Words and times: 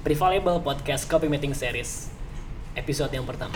Prevailable 0.00 0.64
Podcast 0.64 1.04
Copy 1.04 1.28
Meeting 1.28 1.52
Series 1.52 2.08
Episode 2.72 3.12
yang 3.12 3.28
pertama 3.28 3.52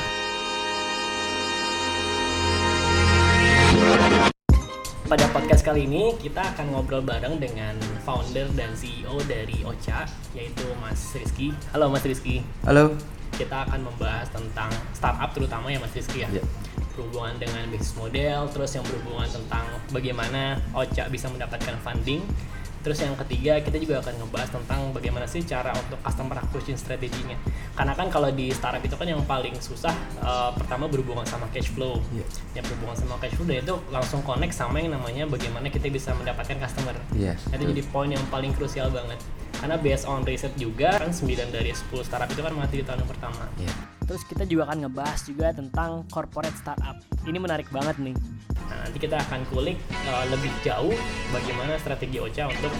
Pada 5.04 5.24
podcast 5.32 5.64
kali 5.64 5.88
ini 5.88 6.12
kita 6.20 6.44
akan 6.52 6.76
ngobrol 6.76 7.00
bareng 7.00 7.40
dengan 7.40 7.72
founder 8.04 8.44
dan 8.52 8.76
CEO 8.76 9.16
dari 9.24 9.64
Ocha 9.64 10.04
Yaitu 10.36 10.68
Mas 10.84 11.16
Rizky 11.16 11.48
Halo 11.72 11.88
Mas 11.88 12.04
Rizky 12.04 12.44
Halo. 12.68 12.92
Kita 13.34 13.64
akan 13.64 13.80
membahas 13.88 14.28
tentang 14.28 14.68
startup 14.92 15.32
terutama 15.32 15.72
ya 15.72 15.80
Mas 15.80 15.96
Rizky 15.96 16.24
ya 16.24 16.28
Ya. 16.28 16.44
berhubungan 16.94 17.34
dengan 17.42 17.66
bisnis 17.74 17.90
model, 17.98 18.46
terus 18.54 18.70
yang 18.70 18.86
berhubungan 18.86 19.26
tentang 19.26 19.66
bagaimana 19.90 20.62
Ocha 20.70 21.10
bisa 21.10 21.26
mendapatkan 21.26 21.74
funding. 21.82 22.22
Terus 22.84 23.00
yang 23.00 23.16
ketiga 23.16 23.56
kita 23.64 23.80
juga 23.80 24.04
akan 24.04 24.20
ngebahas 24.20 24.50
tentang 24.52 24.92
bagaimana 24.92 25.24
sih 25.24 25.40
cara 25.40 25.72
untuk 25.72 25.96
customer 26.04 26.36
acquisition 26.36 26.76
strateginya. 26.76 27.32
Karena 27.72 27.96
kan 27.96 28.12
kalau 28.12 28.28
di 28.28 28.52
startup 28.52 28.84
itu 28.84 28.92
kan 28.92 29.08
yang 29.08 29.24
paling 29.24 29.56
susah 29.56 29.96
eh, 30.20 30.50
pertama 30.52 30.84
berhubungan 30.84 31.24
sama 31.24 31.48
cash 31.48 31.72
flow. 31.72 32.04
Iya. 32.12 32.26
Yang 32.60 32.64
berhubungan 32.76 32.96
sama 33.00 33.16
cash 33.24 33.34
flow 33.40 33.48
dan 33.48 33.64
itu 33.64 33.74
langsung 33.88 34.20
connect 34.20 34.52
sama 34.52 34.84
yang 34.84 34.92
namanya 34.92 35.24
bagaimana 35.24 35.72
kita 35.72 35.88
bisa 35.88 36.12
mendapatkan 36.12 36.60
customer. 36.60 36.92
Iya. 37.16 37.40
Itu 37.56 37.64
jadi 37.72 37.82
poin 37.88 38.12
yang 38.12 38.22
paling 38.28 38.52
krusial 38.52 38.92
banget. 38.92 39.16
Karena 39.64 39.80
based 39.80 40.04
on 40.04 40.20
riset 40.28 40.52
juga 40.60 41.00
kan 41.00 41.08
9 41.08 41.48
dari 41.48 41.72
10 41.72 41.88
startup 42.04 42.28
itu 42.28 42.44
kan 42.44 42.52
mati 42.52 42.82
di 42.82 42.84
tahun 42.84 43.00
yang 43.00 43.10
pertama. 43.16 43.48
Iya. 43.56 43.72
Terus 44.04 44.22
kita 44.28 44.44
juga 44.44 44.68
akan 44.68 44.84
ngebahas 44.84 45.20
juga 45.24 45.48
tentang 45.56 46.04
corporate 46.12 46.52
startup. 46.60 47.00
Ini 47.24 47.40
menarik 47.40 47.72
banget 47.72 47.96
nih. 47.96 48.12
Nah, 48.68 48.78
nanti 48.84 48.98
kita 49.00 49.16
akan 49.16 49.48
kulik 49.48 49.80
uh, 50.08 50.24
lebih 50.28 50.52
jauh 50.60 50.92
bagaimana 51.32 51.80
strategi 51.80 52.20
Ocha 52.20 52.48
untuk 52.48 52.72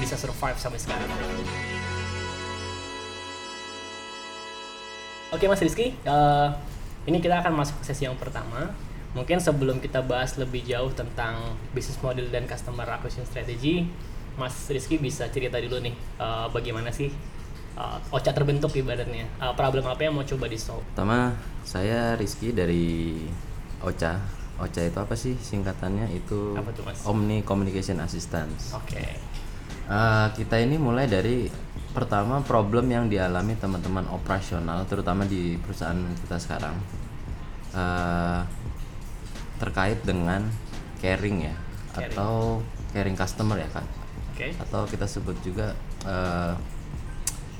bisa 0.00 0.20
survive 0.20 0.56
sampai 0.60 0.80
sekarang. 0.80 1.08
Oke 5.32 5.44
Mas 5.48 5.60
Rizky, 5.64 5.96
uh, 6.06 6.54
ini 7.08 7.18
kita 7.24 7.40
akan 7.40 7.56
masuk 7.56 7.80
ke 7.80 7.84
sesi 7.88 8.04
yang 8.04 8.16
pertama. 8.16 8.72
Mungkin 9.16 9.40
sebelum 9.40 9.80
kita 9.80 10.04
bahas 10.04 10.36
lebih 10.36 10.60
jauh 10.68 10.92
tentang 10.92 11.56
business 11.72 11.96
model 12.04 12.28
dan 12.28 12.44
customer 12.44 12.84
acquisition 12.84 13.24
strategy, 13.24 13.88
Mas 14.36 14.68
Rizky 14.68 15.00
bisa 15.00 15.24
cerita 15.32 15.56
dulu 15.56 15.80
nih 15.80 15.96
uh, 16.20 16.52
bagaimana 16.52 16.92
sih 16.92 17.08
uh, 17.76 17.98
Ocha 18.10 18.32
terbentuk 18.32 18.72
ibaratnya. 18.72 19.24
Uh, 19.38 19.52
problem 19.52 19.84
apa 19.84 20.00
yang 20.00 20.16
mau 20.16 20.24
coba 20.24 20.48
di 20.48 20.58
solve? 20.58 20.82
Pertama, 20.92 21.36
saya 21.62 22.16
Rizky 22.16 22.50
dari 22.50 23.20
OCA. 23.80 24.16
OCA 24.56 24.82
itu 24.82 24.98
apa 24.98 25.14
sih 25.14 25.36
singkatannya? 25.36 26.08
Itu 26.10 26.56
Apa 26.56 26.72
tuh, 26.72 26.82
Mas? 26.88 27.04
Omni 27.04 27.44
Communication 27.44 28.00
Assistance. 28.00 28.72
Oke. 28.72 29.04
Eh, 29.86 30.26
kita 30.34 30.58
ini 30.58 30.80
mulai 30.80 31.06
dari 31.06 31.46
pertama 31.94 32.42
problem 32.42 32.90
yang 32.90 33.06
dialami 33.06 33.54
teman-teman 33.54 34.02
operasional, 34.10 34.82
terutama 34.84 35.22
di 35.22 35.54
perusahaan 35.56 35.96
kita 36.24 36.36
sekarang, 36.42 36.74
Eh, 37.70 38.40
terkait 39.60 40.00
dengan 40.02 40.42
caring 40.98 41.44
ya, 41.44 41.56
Caring. 41.92 42.08
atau 42.08 42.32
caring 42.90 43.16
customer 43.16 43.60
ya 43.60 43.68
kan, 43.68 43.84
Oke. 44.32 44.48
atau 44.56 44.88
kita 44.88 45.04
sebut 45.04 45.36
juga 45.40 45.76
eh, 46.02 46.52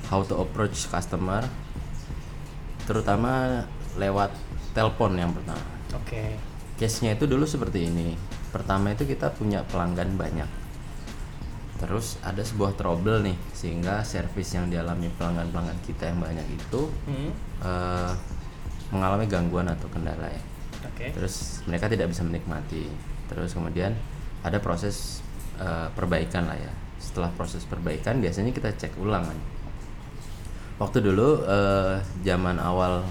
how 0.07 0.23
to 0.23 0.39
approach 0.39 0.87
customer, 0.87 1.43
terutama 2.87 3.63
lewat 3.99 4.31
telepon 4.71 5.17
yang 5.17 5.33
pertama. 5.33 5.63
Oke. 5.97 6.37
Case-nya 6.77 7.17
itu 7.17 7.25
dulu 7.25 7.43
seperti 7.43 7.89
ini. 7.89 8.13
Pertama 8.53 8.93
itu 8.93 9.03
kita 9.03 9.33
punya 9.33 9.65
pelanggan 9.65 10.13
banyak. 10.15 10.49
Terus 11.77 12.17
ada 12.25 12.41
sebuah 12.41 12.73
trouble 12.73 13.21
nih, 13.21 13.37
sehingga 13.53 14.01
service 14.01 14.57
yang 14.57 14.69
dialami 14.69 15.13
pelanggan-pelanggan 15.13 15.77
kita 15.85 16.09
yang 16.09 16.17
banyak 16.21 16.47
itu 16.49 16.89
Hmm. 17.05 17.31
eh, 17.65 18.13
mengalami 18.93 19.25
gangguan 19.27 19.67
atau 19.67 19.89
kendala 19.89 20.29
ya. 20.29 20.41
Oke. 20.85 21.11
Terus 21.11 21.65
mereka 21.65 21.89
tidak 21.89 22.13
bisa 22.13 22.21
menikmati. 22.23 22.87
Terus 23.27 23.53
kemudian 23.53 23.93
ada 24.45 24.57
proses 24.61 25.21
eh, 25.57 25.89
perbaikan 25.97 26.45
lah 26.45 26.57
ya. 26.57 26.69
Setelah 27.01 27.33
proses 27.33 27.65
perbaikan 27.65 28.21
biasanya 28.21 28.53
kita 28.53 28.69
cek 28.77 28.93
ulang 29.01 29.25
kan. 29.25 29.37
Waktu 30.77 31.01
dulu 31.01 31.41
eh, 31.43 31.97
zaman 32.21 32.61
awal 32.61 33.01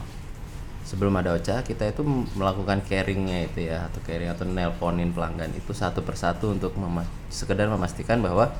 sebelum 0.86 1.18
ada 1.18 1.34
Ocha 1.34 1.66
kita 1.66 1.90
itu 1.90 2.06
melakukan 2.38 2.78
caringnya 2.86 3.50
itu 3.50 3.66
ya 3.66 3.90
atau 3.90 3.98
caring 4.06 4.30
atau 4.30 4.46
nelponin 4.46 5.10
pelanggan 5.10 5.50
itu 5.50 5.74
satu 5.74 5.98
persatu 6.06 6.54
untuk 6.54 6.78
mema- 6.78 7.02
sekedar 7.26 7.66
memastikan 7.66 8.22
bahwa 8.22 8.54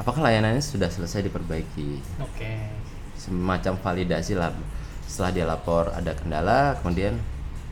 apakah 0.00 0.24
layanannya 0.24 0.64
sudah 0.64 0.88
selesai 0.88 1.28
diperbaiki 1.28 2.00
Oke. 2.24 2.72
semacam 3.20 3.76
validasi 3.76 4.32
lah 4.32 4.48
setelah 5.04 5.30
dia 5.36 5.44
lapor 5.44 5.92
ada 5.92 6.16
kendala 6.16 6.72
kemudian 6.80 7.20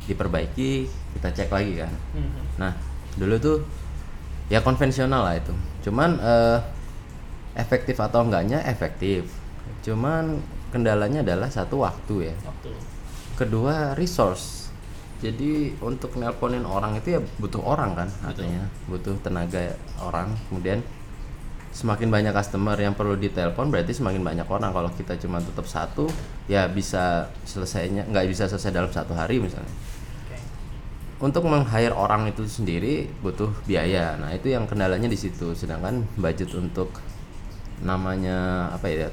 diperbaiki 0.04 0.84
kita 1.16 1.32
cek 1.32 1.48
lagi 1.48 1.80
kan 1.80 1.92
Hmm. 2.12 2.36
nah 2.60 2.72
dulu 3.16 3.40
tuh 3.40 3.56
ya 4.52 4.60
konvensional 4.60 5.24
lah 5.24 5.40
itu 5.40 5.56
cuman 5.88 6.20
eh, 6.20 6.58
efektif 7.56 7.96
atau 7.96 8.28
enggaknya 8.28 8.60
efektif 8.68 9.24
cuman 9.82 10.38
kendalanya 10.70 11.22
adalah 11.24 11.50
satu 11.50 11.82
waktu 11.82 12.32
ya 12.32 12.34
Waktu. 12.46 12.70
kedua 13.38 13.94
resource 13.98 14.70
jadi 15.20 15.76
untuk 15.84 16.16
nelponin 16.16 16.64
orang 16.64 16.96
itu 16.96 17.18
ya 17.18 17.20
butuh 17.38 17.60
orang 17.60 17.92
kan 17.92 18.08
artinya 18.24 18.64
butuh 18.88 19.16
tenaga 19.20 19.76
orang 20.00 20.32
kemudian 20.48 20.80
semakin 21.70 22.10
banyak 22.10 22.34
customer 22.34 22.74
yang 22.74 22.98
perlu 22.98 23.14
ditelepon 23.14 23.70
berarti 23.70 23.94
semakin 23.94 24.26
banyak 24.26 24.48
orang 24.50 24.74
kalau 24.74 24.90
kita 24.90 25.14
cuma 25.22 25.38
tutup 25.38 25.68
satu 25.68 26.10
ya 26.50 26.66
bisa 26.66 27.30
selesainya 27.46 28.10
nggak 28.10 28.26
bisa 28.26 28.50
selesai 28.50 28.74
dalam 28.74 28.90
satu 28.90 29.14
hari 29.14 29.38
misalnya 29.38 29.70
untuk 31.20 31.44
meng-hire 31.44 31.92
orang 31.92 32.32
itu 32.32 32.48
sendiri 32.48 33.04
butuh 33.20 33.52
biaya. 33.68 34.16
Nah, 34.16 34.32
itu 34.32 34.56
yang 34.56 34.64
kendalanya 34.64 35.04
di 35.04 35.20
situ. 35.20 35.52
Sedangkan 35.52 36.08
budget 36.16 36.48
untuk 36.56 36.96
namanya 37.84 38.72
apa 38.72 38.88
ya? 38.88 39.12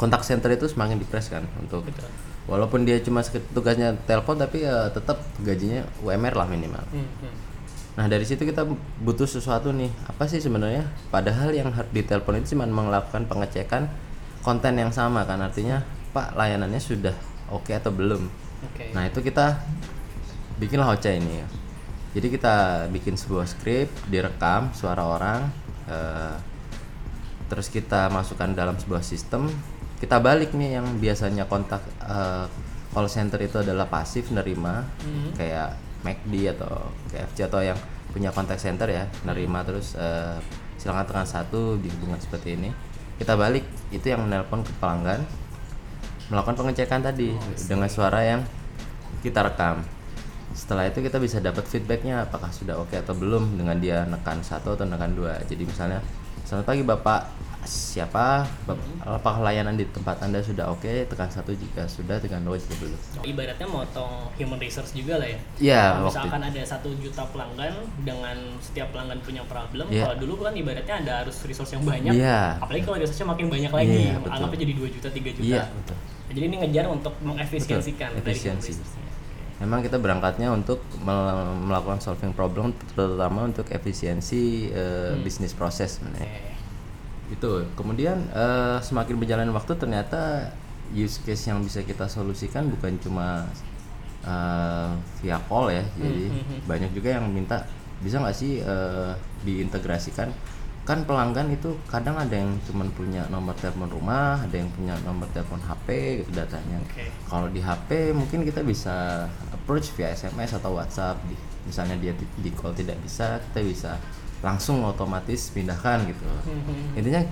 Kontak 0.00 0.24
center 0.24 0.48
itu 0.56 0.64
semakin 0.64 0.96
dipres 0.96 1.28
kan 1.28 1.44
untuk 1.60 1.84
Betul. 1.84 2.08
walaupun 2.48 2.88
dia 2.88 2.96
cuma 3.04 3.20
tugasnya 3.52 3.92
telepon 4.08 4.40
tapi 4.40 4.64
ya 4.64 4.88
tetap 4.88 5.20
gajinya 5.44 5.84
UMR 6.00 6.32
lah 6.40 6.48
minimal. 6.48 6.80
Hmm. 6.88 7.04
hmm. 7.04 7.34
Nah, 8.00 8.06
dari 8.08 8.24
situ 8.24 8.48
kita 8.48 8.64
butuh 9.04 9.28
sesuatu 9.28 9.76
nih. 9.76 9.92
Apa 10.08 10.24
sih 10.24 10.40
sebenarnya? 10.40 10.88
Padahal 11.12 11.52
yang 11.52 11.68
harus 11.68 11.92
ditelepon 11.92 12.40
itu 12.40 12.56
cuma 12.56 12.64
melakukan 12.64 13.28
pengecekan 13.28 13.92
konten 14.40 14.78
yang 14.80 14.88
sama 14.88 15.28
kan. 15.28 15.36
Artinya, 15.42 15.84
Pak, 16.16 16.32
layanannya 16.32 16.80
sudah 16.80 17.12
oke 17.52 17.68
atau 17.74 17.92
belum? 17.92 18.24
Oke. 18.72 18.94
Nah 18.96 19.04
itu 19.04 19.20
kita 19.20 19.60
bikinlah 20.56 20.96
Ocha 20.96 21.12
ini 21.12 21.44
ya. 21.44 21.46
Jadi 22.16 22.26
kita 22.32 22.86
bikin 22.90 23.14
sebuah 23.14 23.46
skrip, 23.46 23.86
direkam 24.10 24.74
suara 24.74 25.06
orang, 25.06 25.46
eh, 25.86 26.34
terus 27.46 27.70
kita 27.70 28.10
masukkan 28.10 28.50
dalam 28.50 28.74
sebuah 28.78 29.02
sistem. 29.02 29.46
Kita 30.00 30.16
balik 30.18 30.56
nih 30.56 30.80
yang 30.80 30.86
biasanya 30.96 31.44
kontak 31.44 31.84
eh, 32.00 32.46
call 32.90 33.06
center 33.06 33.38
itu 33.38 33.60
adalah 33.60 33.86
pasif 33.86 34.32
nerima, 34.32 34.82
Hmm. 35.04 35.30
kayak 35.36 35.76
McD 36.00 36.56
atau 36.56 36.88
KFC 37.12 37.44
atau 37.46 37.60
yang 37.60 37.76
punya 38.10 38.32
kontak 38.32 38.56
center 38.58 38.88
ya, 38.88 39.04
nerima 39.22 39.60
terus 39.62 39.94
eh, 39.94 40.40
silakan 40.80 41.04
tekan 41.04 41.28
satu 41.28 41.76
di 41.76 41.92
hubungan 41.92 42.16
seperti 42.18 42.56
ini. 42.56 42.72
Kita 43.20 43.36
balik 43.36 43.62
itu 43.92 44.08
yang 44.08 44.24
menelpon 44.24 44.64
ke 44.64 44.72
pelanggan 44.80 45.20
melakukan 46.32 46.56
pengecekan 46.56 47.04
tadi 47.04 47.36
dengan 47.68 47.90
suara 47.90 48.22
yang 48.24 48.40
kita 49.20 49.44
rekam. 49.44 49.84
Setelah 50.56 50.88
itu 50.88 51.04
kita 51.04 51.20
bisa 51.20 51.38
dapat 51.38 51.68
feedbacknya 51.68 52.24
apakah 52.24 52.48
sudah 52.50 52.80
oke 52.80 52.96
atau 52.96 53.12
belum 53.14 53.60
dengan 53.60 53.76
dia 53.76 54.08
nekan 54.08 54.40
satu 54.40 54.74
atau 54.74 54.88
nekan 54.88 55.12
dua. 55.12 55.36
Jadi 55.44 55.62
misalnya 55.68 56.00
selamat 56.48 56.64
pagi 56.64 56.82
bapak 56.82 57.20
siapa 57.60 58.48
apakah 58.98 59.44
layanan 59.44 59.76
di 59.76 59.84
tempat 59.84 60.16
anda 60.20 60.40
sudah 60.40 60.72
oke 60.72 60.88
tekan 61.06 61.28
satu 61.28 61.52
jika 61.52 61.84
sudah 61.84 62.16
tekan 62.16 62.40
dua 62.40 62.56
jika 62.56 62.72
belum. 62.78 62.96
Ibaratnya 63.20 63.68
motong 63.68 64.32
human 64.34 64.56
resource 64.56 64.90
juga 64.90 65.20
lah 65.20 65.28
ya. 65.28 65.38
Iya 65.60 65.82
waktu 66.00 66.24
misalkan 66.24 66.42
ada 66.42 66.62
satu 66.64 66.88
juta 66.96 67.22
pelanggan 67.28 67.74
dengan 68.00 68.36
setiap 68.58 68.90
pelanggan 68.90 69.20
punya 69.20 69.44
problem, 69.44 69.86
Iya. 69.88 70.08
kalau 70.08 70.16
dulu 70.18 70.32
kan 70.40 70.56
ibaratnya 70.56 70.94
ada 70.98 71.12
harus 71.24 71.36
resource 71.44 71.76
yang 71.76 71.84
banyak. 71.84 72.16
Iya. 72.16 72.56
Apalagi 72.58 72.82
kalau 72.82 72.96
resource-nya 72.96 73.28
makin 73.28 73.46
banyak 73.48 73.72
lagi, 73.72 74.02
betul. 74.16 74.30
anggapnya 74.32 74.58
jadi 74.64 74.72
2 74.74 74.88
juta, 74.90 75.08
3 75.08 75.30
juta. 75.30 75.44
iya 75.44 75.62
betul. 75.68 75.96
Jadi 76.30 76.38
ini 76.40 76.56
ngejar 76.62 76.86
untuk 76.86 77.14
mengefisiensikan 77.20 78.10
Betul, 78.14 78.24
efisiensi. 78.24 78.72
Memang 79.60 79.84
kita 79.84 80.00
berangkatnya 80.00 80.48
untuk 80.48 80.80
mel- 81.04 81.58
melakukan 81.60 82.00
solving 82.00 82.32
problem 82.32 82.72
terutama 82.88 83.44
untuk 83.44 83.68
efisiensi 83.68 84.72
eh, 84.72 85.12
bisnis 85.20 85.52
proses 85.52 86.00
sebenarnya. 86.00 86.24
Oke. 86.24 86.49
Itu 87.30 87.64
kemudian 87.78 88.18
eh, 88.34 88.78
semakin 88.82 89.16
berjalan 89.16 89.50
waktu 89.54 89.72
ternyata 89.78 90.50
use 90.90 91.22
case 91.22 91.46
yang 91.46 91.62
bisa 91.62 91.86
kita 91.86 92.10
solusikan 92.10 92.66
bukan 92.66 92.98
cuma 92.98 93.46
eh, 94.26 94.90
via 95.22 95.38
call 95.46 95.70
ya 95.70 95.84
jadi 95.94 96.24
hmm, 96.28 96.42
hmm. 96.42 96.60
banyak 96.66 96.90
juga 96.90 97.08
yang 97.16 97.30
minta 97.30 97.62
bisa 98.02 98.18
nggak 98.18 98.36
sih 98.36 98.58
eh, 98.60 99.12
diintegrasikan 99.46 100.34
kan 100.90 101.06
pelanggan 101.06 101.52
itu 101.54 101.76
kadang 101.86 102.16
ada 102.16 102.32
yang 102.32 102.50
cuma 102.66 102.82
punya 102.96 103.22
nomor 103.28 103.52
telepon 103.54 103.86
rumah, 103.86 104.40
ada 104.40 104.56
yang 104.58 104.66
punya 104.74 104.96
nomor 105.04 105.28
telepon 105.30 105.60
HP 105.60 105.86
gitu 106.24 106.34
datanya. 106.34 106.80
Oke. 106.82 107.06
Kalau 107.28 107.46
di 107.52 107.60
HP 107.60 108.16
mungkin 108.16 108.42
kita 108.42 108.64
bisa 108.64 109.28
approach 109.52 109.92
via 109.94 110.10
SMS 110.10 110.56
atau 110.56 110.74
WhatsApp. 110.74 111.20
Di- 111.28 111.48
Misalnya 111.60 112.00
dia 112.00 112.16
di, 112.16 112.24
di 112.40 112.50
call 112.56 112.72
tidak 112.72 112.96
bisa, 113.04 113.36
kita 113.38 113.60
bisa 113.60 113.90
langsung 114.40 114.80
otomatis 114.84 115.52
pindahkan 115.52 116.08
gitu. 116.08 116.24
Mhm. 116.24 116.96
Intinya 116.96 117.22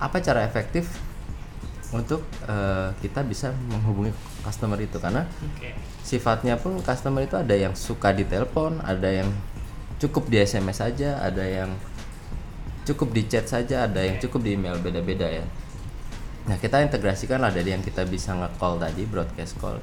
apa 0.00 0.20
cara 0.20 0.44
efektif 0.44 0.88
untuk 1.90 2.22
eh, 2.46 2.88
kita 3.02 3.26
bisa 3.26 3.50
menghubungi 3.66 4.14
customer 4.46 4.78
itu 4.78 4.96
karena 5.02 5.26
Oke. 5.26 5.74
sifatnya 6.06 6.54
pun 6.54 6.78
customer 6.80 7.26
itu 7.26 7.34
ada 7.34 7.54
yang 7.56 7.74
suka 7.74 8.14
ditelepon, 8.14 8.78
ada 8.86 9.10
yang 9.10 9.28
cukup 9.98 10.30
di 10.30 10.40
SMS 10.40 10.80
saja, 10.80 11.18
ada 11.20 11.42
yang 11.44 11.74
cukup 12.86 13.12
di 13.12 13.26
chat 13.28 13.44
saja, 13.44 13.90
ada 13.90 14.00
yang 14.00 14.16
cukup 14.22 14.40
di 14.40 14.56
email 14.56 14.78
beda-beda 14.80 15.28
ya. 15.28 15.44
Nah 16.48 16.56
kita 16.56 16.80
integrasikan 16.80 17.42
lah 17.42 17.52
dari 17.52 17.74
yang 17.74 17.84
kita 17.84 18.06
bisa 18.08 18.32
nge-call 18.32 18.80
tadi 18.80 19.04
broadcast 19.04 19.60
call, 19.60 19.76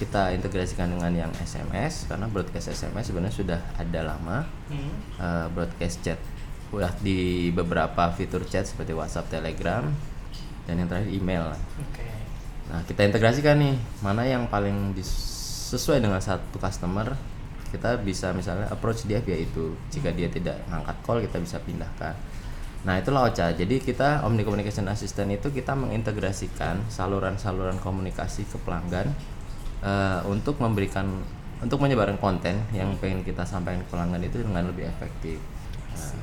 kita 0.00 0.32
integrasikan 0.32 0.88
dengan 0.88 1.12
yang 1.12 1.32
SMS 1.36 2.08
karena 2.08 2.24
broadcast 2.24 2.72
SMS 2.72 3.12
sebenarnya 3.12 3.36
sudah 3.36 3.60
ada 3.76 4.00
lama, 4.16 4.48
Hmm. 4.72 4.92
eh, 5.20 5.46
broadcast 5.52 6.00
chat 6.00 6.16
udah 6.72 6.88
di 7.04 7.50
beberapa 7.52 8.08
fitur 8.16 8.46
chat 8.48 8.64
seperti 8.64 8.96
WhatsApp, 8.96 9.28
Telegram, 9.28 9.84
dan 10.64 10.74
yang 10.80 10.88
terakhir 10.88 11.10
email. 11.12 11.44
Oke. 11.82 12.06
Nah, 12.70 12.80
kita 12.86 13.02
integrasikan 13.04 13.58
nih 13.58 13.76
mana 14.00 14.22
yang 14.24 14.46
paling 14.48 14.94
sesuai 15.02 16.00
dengan 16.00 16.22
satu 16.22 16.56
customer. 16.56 17.12
Kita 17.70 17.98
bisa 18.02 18.30
misalnya 18.34 18.70
approach 18.70 19.06
dia 19.06 19.18
via 19.22 19.38
itu. 19.38 19.74
Jika 19.90 20.10
dia 20.14 20.30
tidak 20.30 20.58
ngangkat 20.70 20.96
call, 21.06 21.18
kita 21.22 21.38
bisa 21.38 21.58
pindahkan. 21.62 22.14
Nah, 22.86 22.96
itulah 22.96 23.28
OCA. 23.28 23.52
Jadi 23.52 23.78
kita 23.82 24.24
Omni 24.24 24.42
Communication 24.46 24.88
Assistant 24.88 25.30
itu 25.30 25.52
kita 25.52 25.76
mengintegrasikan 25.76 26.86
saluran-saluran 26.88 27.76
komunikasi 27.82 28.46
ke 28.48 28.56
pelanggan 28.62 29.10
eh, 29.82 30.20
untuk 30.24 30.56
memberikan 30.56 31.06
untuk 31.60 31.76
menyebarkan 31.76 32.16
konten 32.16 32.56
yang 32.70 32.96
pengen 32.96 33.20
kita 33.20 33.44
sampaikan 33.44 33.84
ke 33.84 33.88
pelanggan 33.88 34.22
itu 34.22 34.40
dengan 34.40 34.64
lebih 34.64 34.88
efektif. 34.88 35.36
Nah, 35.92 36.16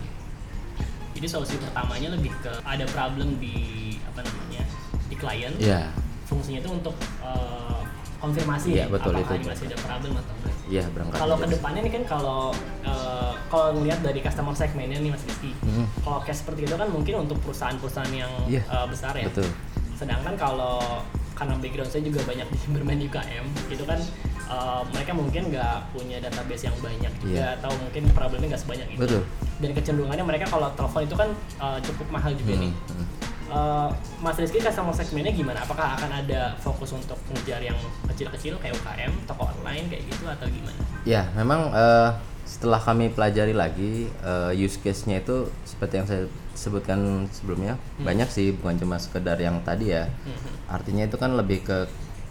Jadi 1.13 1.27
solusi 1.27 1.57
pertamanya 1.57 2.09
lebih 2.11 2.29
ke 2.39 2.53
ada 2.61 2.85
problem 2.87 3.37
di 3.37 3.57
apa 4.03 4.21
namanya 4.21 4.63
di 5.03 5.15
klien. 5.15 5.53
Iya, 5.57 5.89
Fungsinya 6.25 6.59
itu 6.59 6.69
untuk 6.71 6.93
eh, 7.21 7.81
konfirmasi 8.17 8.67
Iya, 8.71 8.85
ya, 8.85 8.85
betul, 8.89 9.13
apakah 9.13 9.35
itu. 9.35 9.45
masih 9.47 9.65
ada 9.67 9.77
problem 9.79 10.11
atau 10.15 10.33
enggak. 10.35 10.55
iya 10.67 10.83
berangkat. 10.89 11.17
Kalau 11.17 11.35
ke 11.37 11.47
depannya 11.47 11.81
nih 11.81 11.93
kan 11.93 12.03
kalau 12.07 12.41
eh, 12.81 13.31
kalau 13.47 13.67
ngelihat 13.73 13.99
dari 14.01 14.19
customer 14.19 14.53
segmennya 14.53 14.97
nih 14.99 15.11
Mas 15.11 15.23
Rizky, 15.23 15.53
Mhm. 15.59 15.85
kalau 16.01 16.19
case 16.21 16.41
seperti 16.41 16.65
itu 16.65 16.75
kan 16.75 16.89
mungkin 16.89 17.13
untuk 17.19 17.37
perusahaan-perusahaan 17.41 18.09
yang 18.11 18.33
Iya, 18.45 18.61
eh, 18.63 18.85
besar 18.89 19.13
ya. 19.13 19.25
Betul. 19.29 19.49
Sedangkan 19.93 20.33
kalau 20.35 21.01
karena 21.37 21.53
background 21.55 21.87
saya 21.87 22.01
juga 22.01 22.19
banyak 22.25 22.47
di 22.47 22.57
bermain 22.67 22.97
di 22.97 23.05
UKM, 23.05 23.45
itu 23.69 23.83
kan 23.85 23.99
eh, 24.47 24.81
mereka 24.89 25.11
mungkin 25.13 25.41
nggak 25.47 25.77
punya 25.91 26.17
database 26.17 26.65
yang 26.65 26.77
banyak 26.79 27.13
juga 27.19 27.35
Iya. 27.37 27.47
atau 27.61 27.71
mungkin 27.77 28.03
problemnya 28.11 28.47
nggak 28.49 28.63
sebanyak 28.63 28.87
itu. 28.89 28.99
Betul. 28.99 29.21
Dan 29.57 29.69
kecenderungannya 29.73 30.25
mereka 30.25 30.45
kalau 30.47 30.67
telepon 30.73 31.01
itu 31.03 31.15
kan 31.15 31.29
eh, 31.61 31.79
cukup 31.83 32.07
mahal 32.09 32.31
juga 32.33 32.53
Hmm, 32.53 32.63
nih. 32.63 32.73
hmm. 32.73 33.05
Eh, 33.47 33.89
Mas 34.19 34.35
Rizky 34.35 34.59
customer 34.59 34.91
segmennya 34.91 35.31
gimana? 35.31 35.61
Apakah 35.61 35.95
akan 35.95 36.11
ada 36.17 36.57
fokus 36.57 36.91
untuk 36.91 37.15
ngejar 37.29 37.61
yang 37.61 37.77
kecil-kecil 38.05 38.59
kayak 38.59 38.75
UKM, 38.75 39.13
toko 39.23 39.47
online 39.47 39.87
kayak 39.87 40.03
gitu 40.03 40.27
atau 40.27 40.47
gimana? 40.47 40.79
Ya, 41.03 41.23
memang 41.31 41.71
eh, 41.71 42.09
setelah 42.47 42.79
kami 42.79 43.11
pelajari 43.11 43.51
lagi 43.51 44.07
eh, 44.07 44.51
use 44.55 44.79
case-nya 44.79 45.19
itu 45.19 45.51
seperti 45.67 45.93
yang 45.99 46.07
saya 46.07 46.23
sebutkan 46.55 47.27
sebelumnya 47.29 47.75
banyak 47.99 48.31
sih 48.31 48.55
bukan 48.55 48.79
cuma 48.79 48.95
sekedar 48.97 49.35
yang 49.37 49.59
tadi 49.61 49.91
ya. 49.91 50.07
Mhm. 50.07 50.71
Artinya 50.71 51.03
itu 51.03 51.19
kan 51.19 51.35
lebih 51.35 51.61
ke 51.61 51.85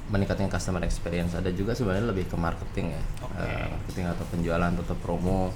meningkatkan 0.08 0.48
customer 0.48 0.80
experience. 0.82 1.34
Ada 1.34 1.52
juga 1.52 1.76
sebenarnya 1.76 2.08
lebih 2.08 2.26
ke 2.26 2.34
marketing 2.34 2.94
ya, 2.94 3.02
Oke. 3.22 3.38
Eh, 3.38 3.66
marketing 3.68 4.06
atau 4.08 4.24
penjualan 4.26 4.72
atau 4.72 4.96
promo. 4.98 5.52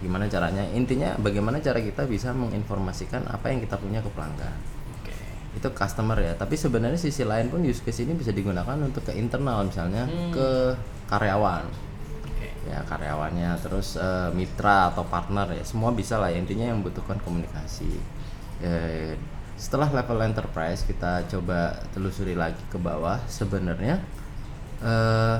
Gimana 0.00 0.26
caranya? 0.26 0.66
Intinya 0.72 1.14
bagaimana 1.14 1.62
cara 1.62 1.78
kita 1.78 2.08
bisa 2.08 2.34
menginformasikan 2.34 3.22
apa 3.28 3.54
yang 3.54 3.62
kita 3.62 3.78
punya 3.78 4.02
ke 4.02 4.10
pelanggan 4.10 4.50
Oke. 4.98 5.14
itu 5.54 5.68
customer 5.70 6.18
ya 6.18 6.34
tapi 6.34 6.58
sebenarnya 6.58 6.98
sisi 6.98 7.22
lain 7.22 7.46
pun 7.46 7.62
use 7.62 7.78
case 7.78 8.02
ini 8.02 8.18
bisa 8.18 8.34
digunakan 8.34 8.74
untuk 8.82 9.06
ke 9.06 9.14
internal 9.14 9.62
misalnya 9.62 10.10
Hmm. 10.10 10.34
ke 10.34 10.48
karyawan. 11.06 11.91
Ya 12.62 12.78
karyawannya 12.86 13.58
terus 13.58 13.98
eh, 13.98 14.30
mitra 14.34 14.94
atau 14.94 15.02
partner 15.06 15.50
ya 15.50 15.64
semua 15.66 15.90
bisa 15.90 16.18
lah 16.18 16.30
ya. 16.30 16.38
intinya 16.38 16.70
yang 16.70 16.82
membutuhkan 16.82 17.18
komunikasi. 17.22 17.90
Eh, 18.62 19.18
setelah 19.58 19.90
level 19.90 20.18
enterprise 20.22 20.82
kita 20.86 21.26
coba 21.30 21.78
telusuri 21.94 22.38
lagi 22.38 22.62
ke 22.70 22.78
bawah. 22.78 23.18
Sebenarnya 23.26 23.98
eh, 24.82 25.36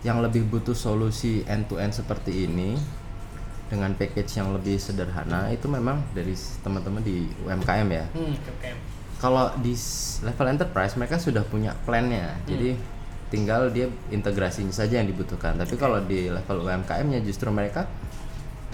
yang 0.00 0.24
lebih 0.24 0.48
butuh 0.48 0.72
solusi 0.72 1.44
end 1.44 1.68
to 1.68 1.76
end 1.76 1.92
seperti 1.92 2.48
ini 2.48 2.80
dengan 3.70 3.94
package 3.94 4.40
yang 4.40 4.50
lebih 4.50 4.80
sederhana 4.82 5.46
itu 5.54 5.70
memang 5.70 6.02
dari 6.10 6.34
teman-teman 6.64 7.04
di 7.04 7.28
UMKM 7.46 7.88
ya. 7.92 8.04
Hmm, 8.16 8.34
kalau 9.20 9.52
di 9.60 9.76
level 10.24 10.46
enterprise 10.48 10.96
mereka 10.96 11.20
sudah 11.20 11.44
punya 11.46 11.76
plannya. 11.86 12.34
Jadi 12.48 12.74
tinggal 13.30 13.70
dia 13.70 13.86
integrasinya 14.10 14.74
saja 14.74 14.98
yang 14.98 15.08
dibutuhkan 15.08 15.54
tapi 15.54 15.78
kalau 15.78 16.02
di 16.02 16.28
level 16.28 16.66
UMKM-nya 16.66 17.22
justru 17.22 17.48
mereka 17.54 17.86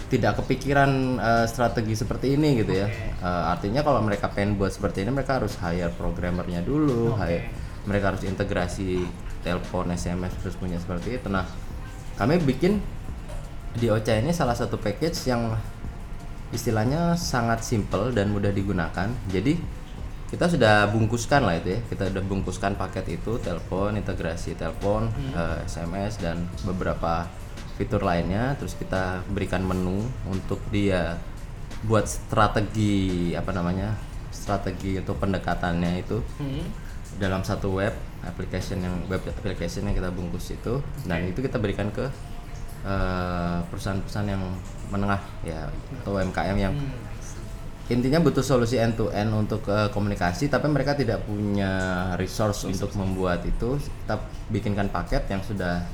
tidak 0.08 0.40
kepikiran 0.42 1.20
eh, 1.20 1.46
strategi 1.46 1.94
seperti 1.94 2.34
ini 2.34 2.64
gitu 2.64 2.72
ya 2.72 2.88
Oke. 2.88 3.20
Eh, 3.20 3.42
artinya 3.52 3.84
kalau 3.84 4.00
mereka 4.00 4.32
pengen 4.32 4.56
buat 4.56 4.72
seperti 4.72 5.04
ini 5.04 5.12
mereka 5.12 5.38
harus 5.38 5.54
hire 5.60 5.92
programmernya 5.94 6.64
dulu 6.64 7.14
Oke. 7.14 7.20
hire- 7.22 7.48
mereka 7.86 8.10
harus 8.16 8.26
integrasi 8.26 9.06
telepon 9.46 9.94
SMS 9.94 10.34
terus 10.42 10.58
punya 10.58 10.80
seperti 10.80 11.22
itu 11.22 11.28
nah 11.30 11.46
kami 12.18 12.40
bikin 12.42 12.82
di 13.76 13.92
Ocha 13.92 14.16
ini 14.16 14.32
salah 14.32 14.56
satu 14.56 14.80
package 14.80 15.28
yang 15.28 15.52
istilahnya 16.48 17.12
sangat 17.18 17.60
simple 17.60 18.14
dan 18.14 18.32
mudah 18.32 18.54
digunakan. 18.54 19.10
Jadi 19.28 19.58
kita 20.36 20.52
sudah 20.52 20.92
bungkuskan 20.92 21.40
lah 21.40 21.56
itu 21.56 21.72
ya. 21.72 21.80
Kita 21.88 22.12
sudah 22.12 22.20
bungkuskan 22.20 22.76
paket 22.76 23.16
itu, 23.16 23.40
telepon, 23.40 23.96
integrasi 23.96 24.52
telepon, 24.52 25.08
eh, 25.32 25.64
SMS 25.64 26.20
dan 26.20 26.44
beberapa 26.60 27.24
fitur 27.80 28.04
lainnya. 28.04 28.52
Terus 28.60 28.76
kita 28.76 29.24
berikan 29.32 29.64
menu 29.64 30.04
untuk 30.28 30.60
dia 30.68 31.16
buat 31.82 32.04
strategi 32.04 33.32
apa 33.32 33.48
namanya? 33.56 33.96
Strategi 34.28 35.00
untuk 35.00 35.16
pendekatannya 35.16 36.04
itu 36.04 36.20
Hmm. 36.36 36.68
dalam 37.16 37.40
satu 37.40 37.72
web 37.72 37.96
application 38.20 38.84
yang 38.84 38.92
web 39.08 39.24
application 39.24 39.88
yang 39.88 39.96
kita 39.96 40.12
bungkus 40.12 40.52
itu 40.52 40.84
dan 41.08 41.24
itu 41.24 41.40
kita 41.40 41.56
berikan 41.56 41.88
ke 41.88 42.04
eh, 42.84 43.58
perusahaan-perusahaan 43.66 44.30
yang 44.30 44.42
menengah 44.92 45.18
ya 45.42 45.66
atau 45.98 46.20
UMKM 46.20 46.54
yang 46.54 46.74
Hmm. 46.76 47.15
Intinya 47.86 48.18
butuh 48.18 48.42
solusi 48.42 48.76
end 48.76 48.98
to 48.98 49.06
end 49.10 49.30
untuk 49.30 49.62
eh, 49.66 49.86
komunikasi 49.88 50.50
tapi 50.50 50.66
mereka 50.66 50.98
tidak 50.98 51.22
punya 51.22 51.70
resource 52.18 52.66
untuk 52.66 52.90
membuat 52.94 53.46
itu 53.46 53.78
kita 53.78 54.14
bikinkan 54.50 54.90
paket 54.90 55.22
yang 55.30 55.38
sudah 55.38 55.86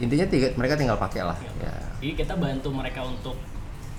intinya 0.00 0.26
tiga, 0.26 0.50
mereka 0.56 0.74
tinggal 0.74 0.96
pakai 0.96 1.22
lah 1.22 1.36
ya 1.60 1.70
Jadi 2.00 2.16
kita 2.16 2.34
bantu 2.34 2.72
mereka 2.72 3.04
untuk 3.04 3.36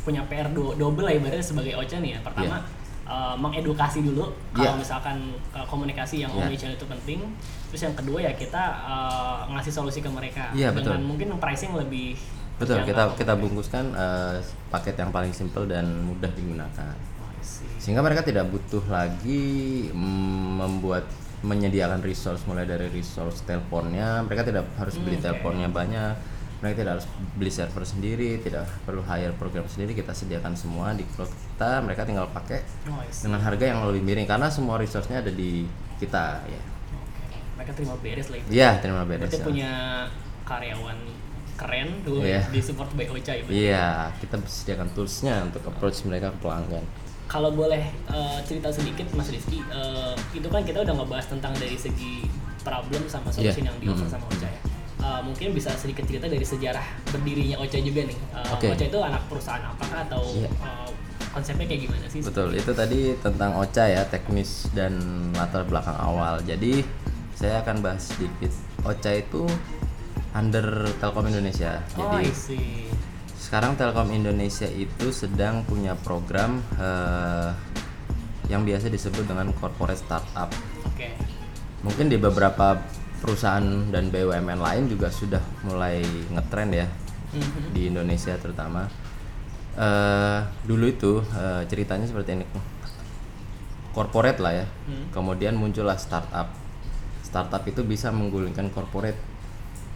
punya 0.01 0.25
PR 0.25 0.49
do 0.49 0.73
double 0.73 1.05
lah 1.05 1.13
ibaratnya 1.13 1.45
sebagai 1.45 1.77
Ocha 1.77 2.01
nih 2.01 2.17
ya. 2.17 2.19
Pertama 2.25 2.57
eh, 3.05 3.35
mengedukasi 3.37 4.01
dulu 4.01 4.33
kalau 4.49 4.73
Iya. 4.73 4.81
misalkan 4.81 5.17
eh, 5.53 5.65
komunikasi 5.69 6.25
yang 6.25 6.33
Iya. 6.33 6.49
omnichannel 6.49 6.75
itu 6.75 6.87
penting. 6.89 7.19
Terus 7.69 7.81
yang 7.85 7.93
kedua 7.93 8.17
ya 8.19 8.33
kita 8.33 8.63
eh, 8.81 9.37
ngasih 9.53 9.69
solusi 9.69 10.01
ke 10.01 10.09
mereka 10.09 10.49
Iya, 10.57 10.73
dengan 10.73 10.97
betul. 10.97 11.05
mungkin 11.05 11.27
pricing 11.37 11.77
lebih 11.77 12.17
betul 12.61 12.77
kita 12.85 13.03
terjangkau. 13.09 13.17
kita 13.17 13.33
bungkuskan 13.35 13.85
eh, 13.91 14.35
paket 14.69 14.95
yang 14.95 15.09
paling 15.09 15.33
simple 15.33 15.65
dan 15.65 15.85
mudah 16.05 16.29
digunakan. 16.31 16.93
Sehingga 17.81 18.05
mereka 18.05 18.21
tidak 18.21 18.45
butuh 18.47 18.85
lagi 18.85 19.89
mm, 19.89 20.47
membuat 20.61 21.09
menyediakan 21.41 22.05
resource 22.05 22.45
mulai 22.45 22.69
dari 22.69 22.85
resource 22.93 23.41
teleponnya. 23.41 24.21
Mereka 24.21 24.45
tidak 24.45 24.69
harus 24.77 24.93
beli 24.95 25.17
Hmm, 25.17 25.25
teleponnya 25.25 25.67
banyak. 25.67 26.13
Mereka 26.61 26.77
tidak 26.77 26.91
harus 27.01 27.07
beli 27.33 27.49
server 27.49 27.81
sendiri 27.81 28.37
tidak 28.37 28.69
perlu 28.85 29.01
hire 29.01 29.33
program 29.33 29.65
sendiri. 29.65 29.97
Kita 29.97 30.13
sediakan 30.13 30.53
semua 30.53 30.93
di 30.93 31.01
cloud 31.09 31.33
kita. 31.33 31.81
Mereka 31.81 32.05
tinggal 32.05 32.29
pakai 32.29 32.61
Oh, 32.85 33.01
dengan 33.01 33.41
harga 33.41 33.65
yang 33.65 33.81
lebih 33.89 34.05
miring 34.05 34.29
karena 34.29 34.45
semua 34.53 34.77
resource-nya 34.77 35.25
ada 35.25 35.33
di 35.33 35.65
kita 35.97 36.45
ya. 36.45 36.61
Oke. 36.93 37.37
Mereka 37.57 37.71
terima 37.73 37.97
beres 37.97 38.29
lah 38.29 38.37
itu. 38.37 38.47
iya 38.53 38.77
terima 38.77 39.01
beres 39.01 39.25
Berarti 39.25 39.41
ya. 39.41 39.45
punya 39.49 39.71
karyawan 40.45 40.97
keren 41.61 42.01
tuh 42.01 42.19
Iya. 42.19 42.41
di 42.49 42.59
support 42.59 42.89
by 42.91 43.05
Ocha 43.07 43.31
ya. 43.31 43.43
iya 43.47 43.87
kita 44.17 44.41
sediakan 44.41 44.89
toolsnya 44.91 45.45
untuk 45.45 45.61
approach 45.63 46.01
mereka 46.03 46.33
ke 46.33 46.39
pelanggan 46.41 46.81
Kalau 47.25 47.47
boleh 47.49 47.79
eh, 48.09 48.37
cerita 48.43 48.67
sedikit 48.67 49.07
Mas 49.13 49.29
Rizky, 49.29 49.63
eh, 49.63 50.13
itu 50.33 50.43
kan 50.45 50.59
kita 50.61 50.81
udah 50.81 50.91
ngebahas 50.93 51.29
tentang 51.29 51.55
dari 51.55 51.77
segi 51.77 52.27
problem 52.59 53.07
sama 53.07 53.31
solusi 53.31 53.61
Iya. 53.61 53.71
yang 53.71 53.77
di 53.77 53.87
offer 53.87 54.03
Mhm. 54.03 54.11
sama 54.11 54.25
Ocha 54.27 54.49
ya. 54.49 54.61
Eh, 54.99 55.21
mungkin 55.23 55.47
bisa 55.51 55.71
sedikit 55.73 56.03
cerita 56.03 56.27
dari 56.27 56.43
sejarah 56.43 56.83
berdirinya 57.07 57.55
Ocha 57.57 57.79
juga 57.79 58.03
nih. 58.03 58.17
Eh, 58.35 58.51
Oke. 58.51 58.67
Ocha 58.69 58.85
itu 58.85 58.99
anak 58.99 59.23
perusahaan 59.25 59.63
apakah 59.63 60.03
atau 60.03 60.21
Iya. 60.27 60.51
eh, 60.51 60.89
konsepnya 61.29 61.65
kayak 61.65 61.81
gimana 61.81 62.05
sih? 62.05 62.19
Betul, 62.19 62.49
itu 62.53 62.71
tadi 62.75 62.99
tentang 63.17 63.51
OCA 63.55 63.85
ya, 63.87 64.03
teknis 64.03 64.67
dan 64.69 64.99
latar 65.31 65.63
belakang 65.63 65.95
awal. 65.95 66.35
Jadi 66.43 66.83
saya 67.33 67.63
akan 67.63 67.79
bahas 67.79 68.11
sedikit. 68.11 68.51
OCA 68.83 69.13
itu 69.17 69.47
under 70.31 70.65
Telkom 70.97 71.27
Indonesia. 71.27 71.83
Oh, 71.95 72.15
Jadi 72.15 72.23
I 72.23 72.31
see. 72.31 72.87
sekarang 73.35 73.75
Telkom 73.75 74.09
Indonesia 74.09 74.65
itu 74.65 75.11
sedang 75.11 75.63
punya 75.63 75.91
program 75.93 76.63
eh, 76.75 77.49
yang 78.47 78.63
biasa 78.63 78.87
disebut 78.87 79.25
dengan 79.25 79.51
corporate 79.53 79.99
startup. 79.99 80.51
Oke. 80.83 81.15
Mungkin 81.81 82.07
di 82.07 82.15
beberapa 82.15 82.79
perusahaan 83.19 83.63
dan 83.89 84.09
BUMN 84.09 84.59
lain 84.59 84.83
juga 84.87 85.07
sudah 85.07 85.41
mulai 85.61 86.01
ngetrend 86.29 86.73
ya 86.73 86.87
Mhm. 87.31 87.71
di 87.71 87.81
Indonesia 87.87 88.35
terutama. 88.35 88.87
Eh, 89.71 90.39
dulu 90.63 90.85
itu 90.85 91.11
eh, 91.31 91.63
ceritanya 91.65 92.03
seperti 92.03 92.35
ini, 92.35 92.45
corporate 93.91 94.39
lah 94.39 94.53
ya. 94.53 94.65
Hmm. 94.85 95.07
Kemudian 95.11 95.55
muncullah 95.55 95.95
startup. 95.95 96.51
Startup 97.23 97.63
itu 97.63 97.79
bisa 97.81 98.11
menggulingkan 98.11 98.67
corporate. 98.71 99.15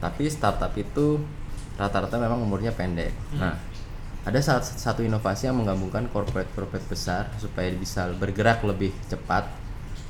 Tapi 0.05 0.29
startup 0.29 0.69
itu 0.77 1.17
rata-rata 1.81 2.21
memang 2.21 2.45
umurnya 2.45 2.69
pendek. 2.69 3.09
Nah, 3.33 3.57
ada 4.21 4.37
saat 4.37 4.61
satu 4.65 5.01
inovasi 5.01 5.49
yang 5.49 5.57
menggabungkan 5.57 6.05
corporate-corporate 6.13 6.85
besar 6.85 7.33
supaya 7.41 7.73
bisa 7.73 8.13
bergerak 8.13 8.61
lebih 8.61 8.93
cepat 9.09 9.49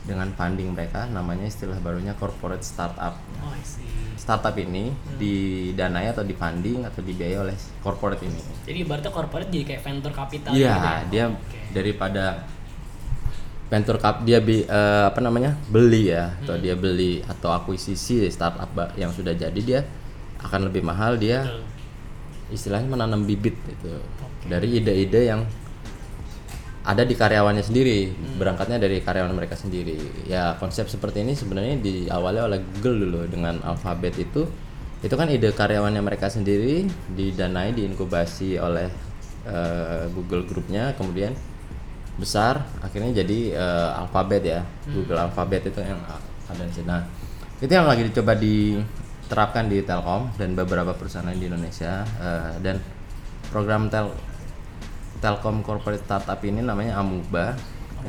dengan 0.04 0.30
funding 0.36 0.76
mereka. 0.76 1.08
Namanya 1.08 1.48
istilah 1.48 1.80
barunya 1.80 2.12
corporate 2.16 2.62
startup. 2.62 3.16
Oh. 3.40 3.56
Startup 4.16 4.54
ini 4.60 4.92
didanai 5.16 6.12
atau 6.12 6.28
difunding 6.28 6.84
atau 6.84 7.00
dibiayai 7.00 7.40
oleh 7.40 7.56
corporate 7.80 8.24
ini. 8.24 8.40
Jadi 8.68 8.78
ibaratnya 8.84 9.12
corporate 9.16 9.50
jadi 9.52 9.64
kayak 9.76 9.82
venture 9.84 10.14
capital 10.16 10.52
Iya, 10.52 10.74
gitu 10.76 10.88
ya? 10.88 11.00
dia 11.08 11.26
Oke. 11.32 11.60
daripada 11.74 12.24
venture 13.66 13.98
cap 13.98 14.22
dia 14.22 14.38
bi, 14.40 14.62
eh, 14.62 15.04
apa 15.06 15.20
namanya 15.20 15.58
beli 15.68 16.14
ya 16.14 16.30
Hmm. 16.30 16.38
atau 16.46 16.56
dia 16.58 16.76
beli 16.76 17.26
atau 17.26 17.50
akuisisi 17.52 18.30
startup 18.30 18.70
ba- 18.72 18.94
yang 18.94 19.10
sudah 19.10 19.34
jadi 19.34 19.60
dia 19.60 19.80
akan 20.38 20.70
lebih 20.70 20.86
mahal 20.86 21.18
dia 21.18 21.42
Betul. 21.42 21.64
istilahnya 22.54 22.86
menanam 22.88 23.26
bibit 23.26 23.58
itu 23.66 23.90
dari 24.46 24.78
ide-ide 24.78 25.22
yang 25.26 25.42
ada 26.86 27.02
di 27.02 27.18
karyawannya 27.18 27.66
sendiri 27.66 28.14
Hmm. 28.14 28.38
berangkatnya 28.38 28.78
dari 28.78 29.02
karyawan 29.02 29.34
mereka 29.34 29.58
sendiri 29.58 29.98
ya 30.30 30.54
konsep 30.56 30.86
seperti 30.86 31.26
ini 31.26 31.34
sebenarnya 31.34 31.82
diawali 31.82 32.40
oleh 32.40 32.60
Google 32.78 32.98
dulu 33.02 33.22
dengan 33.26 33.58
Alphabet 33.66 34.14
itu 34.16 34.46
itu 35.02 35.14
kan 35.14 35.26
ide 35.28 35.50
karyawannya 35.50 36.02
mereka 36.02 36.30
sendiri 36.30 36.86
didanai 37.10 37.74
diinkubasi 37.74 38.62
oleh 38.62 38.94
eh, 39.46 40.06
Google 40.14 40.46
grupnya 40.46 40.94
kemudian 40.94 41.34
besar 42.16 42.64
akhirnya 42.80 43.24
jadi 43.24 43.40
eh, 43.56 44.00
Alphabet 44.00 44.42
ya 44.44 44.62
Google 44.88 45.20
Alphabet 45.28 45.68
itu 45.68 45.80
yang 45.84 46.00
ada 46.48 46.64
di 46.64 46.74
sini 46.74 46.88
nah 46.88 47.04
itu 47.60 47.72
yang 47.72 47.88
lagi 47.88 48.04
dicoba 48.08 48.36
diterapkan 48.36 49.72
di 49.72 49.80
Telkom 49.84 50.32
dan 50.36 50.56
beberapa 50.56 50.92
perusahaan 50.92 51.28
lain 51.28 51.40
di 51.40 51.48
Indonesia 51.48 52.04
eh, 52.20 52.54
dan 52.60 52.80
program 53.50 53.88
Tel 53.88 54.12
Telkom 55.24 55.64
Corporate 55.64 56.04
Startup 56.04 56.38
ini 56.44 56.60
namanya 56.60 57.00
Amuba. 57.00 57.56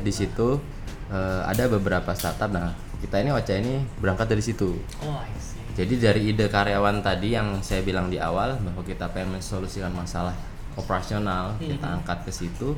Di 0.03 0.11
situ 0.13 0.59
eh, 1.09 1.41
ada 1.47 1.65
beberapa 1.71 2.13
startup. 2.13 2.51
Nah, 2.51 2.75
kita 3.01 3.23
ini 3.23 3.31
OCA 3.33 3.55
ini 3.57 3.81
berangkat 3.97 4.27
dari 4.29 4.43
situ. 4.43 4.77
Oh, 5.01 5.17
I 5.17 5.31
see. 5.39 5.57
Jadi 5.77 5.93
dari 6.01 6.21
ide 6.33 6.49
karyawan 6.49 7.05
tadi 7.05 7.37
yang 7.37 7.61
saya 7.61 7.85
bilang 7.85 8.09
di 8.09 8.17
awal 8.17 8.57
bahwa 8.61 8.81
kita 8.81 9.09
pengen 9.13 9.37
mensolusikan 9.37 9.93
masalah 9.93 10.33
operasional, 10.73 11.53
kita 11.61 12.01
angkat 12.01 12.25
ke 12.25 12.31
situ. 12.33 12.73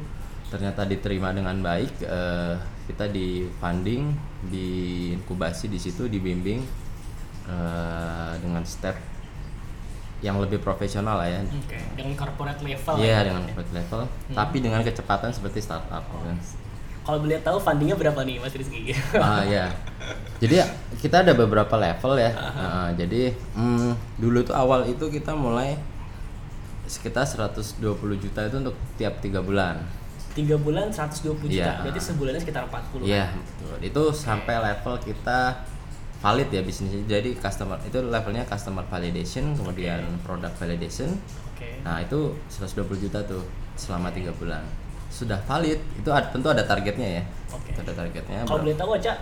Ternyata 0.50 0.86
diterima 0.86 1.30
dengan 1.32 1.56
baik. 1.62 2.02
eh, 2.04 2.56
kita 2.90 3.06
di 3.06 3.46
funding, 3.62 4.10
di 4.50 4.68
inkubasi 5.14 5.70
di 5.70 5.78
situ, 5.78 6.10
dibimbing 6.10 6.66
eh, 7.46 8.34
dengan 8.42 8.66
step 8.66 8.98
yang 10.20 10.36
lebih 10.42 10.60
profesional 10.60 11.22
lah 11.22 11.30
ya. 11.32 11.42
Oke, 11.48 11.80
dengan 11.96 12.14
corporate 12.20 12.60
level. 12.60 12.94
Iya 13.00 13.08
ya, 13.08 13.20
dengan 13.32 13.42
corporate 13.48 13.74
level, 13.74 14.02
tapi 14.36 14.58
dengan 14.60 14.82
kecepatan 14.84 15.30
seperti 15.32 15.64
startup. 15.64 16.04
kan. 16.04 16.36
Kalau 17.08 17.26
boleh 17.26 17.40
tahu 17.42 17.58
fundingnya 17.58 17.96
berapa 17.96 18.22
nih, 18.22 18.38
Mas 18.44 18.54
Rizky? 18.54 18.94
Ah 19.18 19.42
ya, 19.48 19.72
jadi 20.44 20.68
kita 21.00 21.24
ada 21.24 21.34
beberapa 21.34 21.72
level 21.80 22.20
ya. 22.20 22.32
Nah, 22.36 22.90
jadi 22.94 23.34
hmm, 23.56 24.20
dulu 24.20 24.44
tuh 24.44 24.54
awal 24.54 24.86
itu 24.92 25.08
kita 25.08 25.34
mulai 25.34 25.80
sekitar 26.86 27.24
120 27.24 27.80
juta 28.20 28.40
itu 28.46 28.56
untuk 28.60 28.76
tiap 29.00 29.24
tiga 29.24 29.40
bulan. 29.40 29.80
Tiga 30.40 30.56
bulan 30.56 30.88
120 30.88 31.52
juta, 31.52 31.68
Iya. 31.68 31.84
berarti 31.84 32.00
sebulannya 32.00 32.40
sekitar 32.40 32.64
40. 32.72 33.04
Iya, 33.04 33.28
betul. 33.36 33.76
Itu 33.84 34.04
sampai 34.16 34.56
level 34.56 34.96
kita 35.04 35.68
valid 36.24 36.48
ya 36.48 36.62
bisnisnya. 36.64 37.04
Jadi 37.08 37.36
customer 37.36 37.76
itu 37.84 38.00
levelnya 38.00 38.48
customer 38.48 38.88
validation, 38.88 39.52
kemudian 39.56 40.00
product 40.24 40.56
validation. 40.56 41.12
Oke. 41.52 41.84
Nah 41.84 42.00
itu 42.00 42.40
120 42.48 42.96
juta 43.04 43.20
tuh 43.28 43.44
selama 43.76 44.12
tiga 44.16 44.32
bulan. 44.36 44.64
Sudah 45.10 45.42
valid, 45.42 45.82
itu 45.94 46.10
ada, 46.10 46.30
tentu 46.30 46.48
ada 46.48 46.62
targetnya 46.62 47.10
ya. 47.18 47.24
Itu 47.50 47.82
Ada 47.82 47.94
targetnya. 47.96 48.46
Kalau 48.46 48.62
boleh 48.62 48.76
tahu 48.76 48.92
aja 48.94 49.14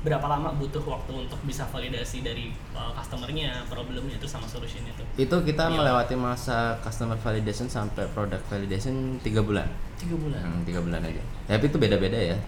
berapa 0.00 0.22
lama 0.24 0.54
butuh 0.54 0.78
waktu 0.80 1.12
untuk 1.18 1.40
bisa 1.42 1.66
validasi 1.66 2.22
dari 2.22 2.48
uh, 2.70 2.94
customernya, 2.94 3.66
problemnya 3.66 4.14
itu 4.14 4.24
sama 4.24 4.46
solutionnya 4.46 4.90
itu? 4.90 5.02
itu 5.18 5.36
kita 5.44 5.66
Iya. 5.66 5.74
melewati 5.74 6.14
masa 6.14 6.78
customer 6.78 7.16
validation 7.16 7.66
sampai 7.66 8.06
product 8.08 8.46
validation 8.46 9.18
tiga 9.18 9.42
bulan 9.42 9.66
Tiga 9.96 10.14
bulan. 10.14 10.38
Hmm, 10.38 10.62
tiga 10.62 10.78
bulan 10.78 11.02
aja 11.02 11.18
tapi 11.44 11.66
itu 11.66 11.74
beda-beda 11.76 12.14
ya 12.14 12.38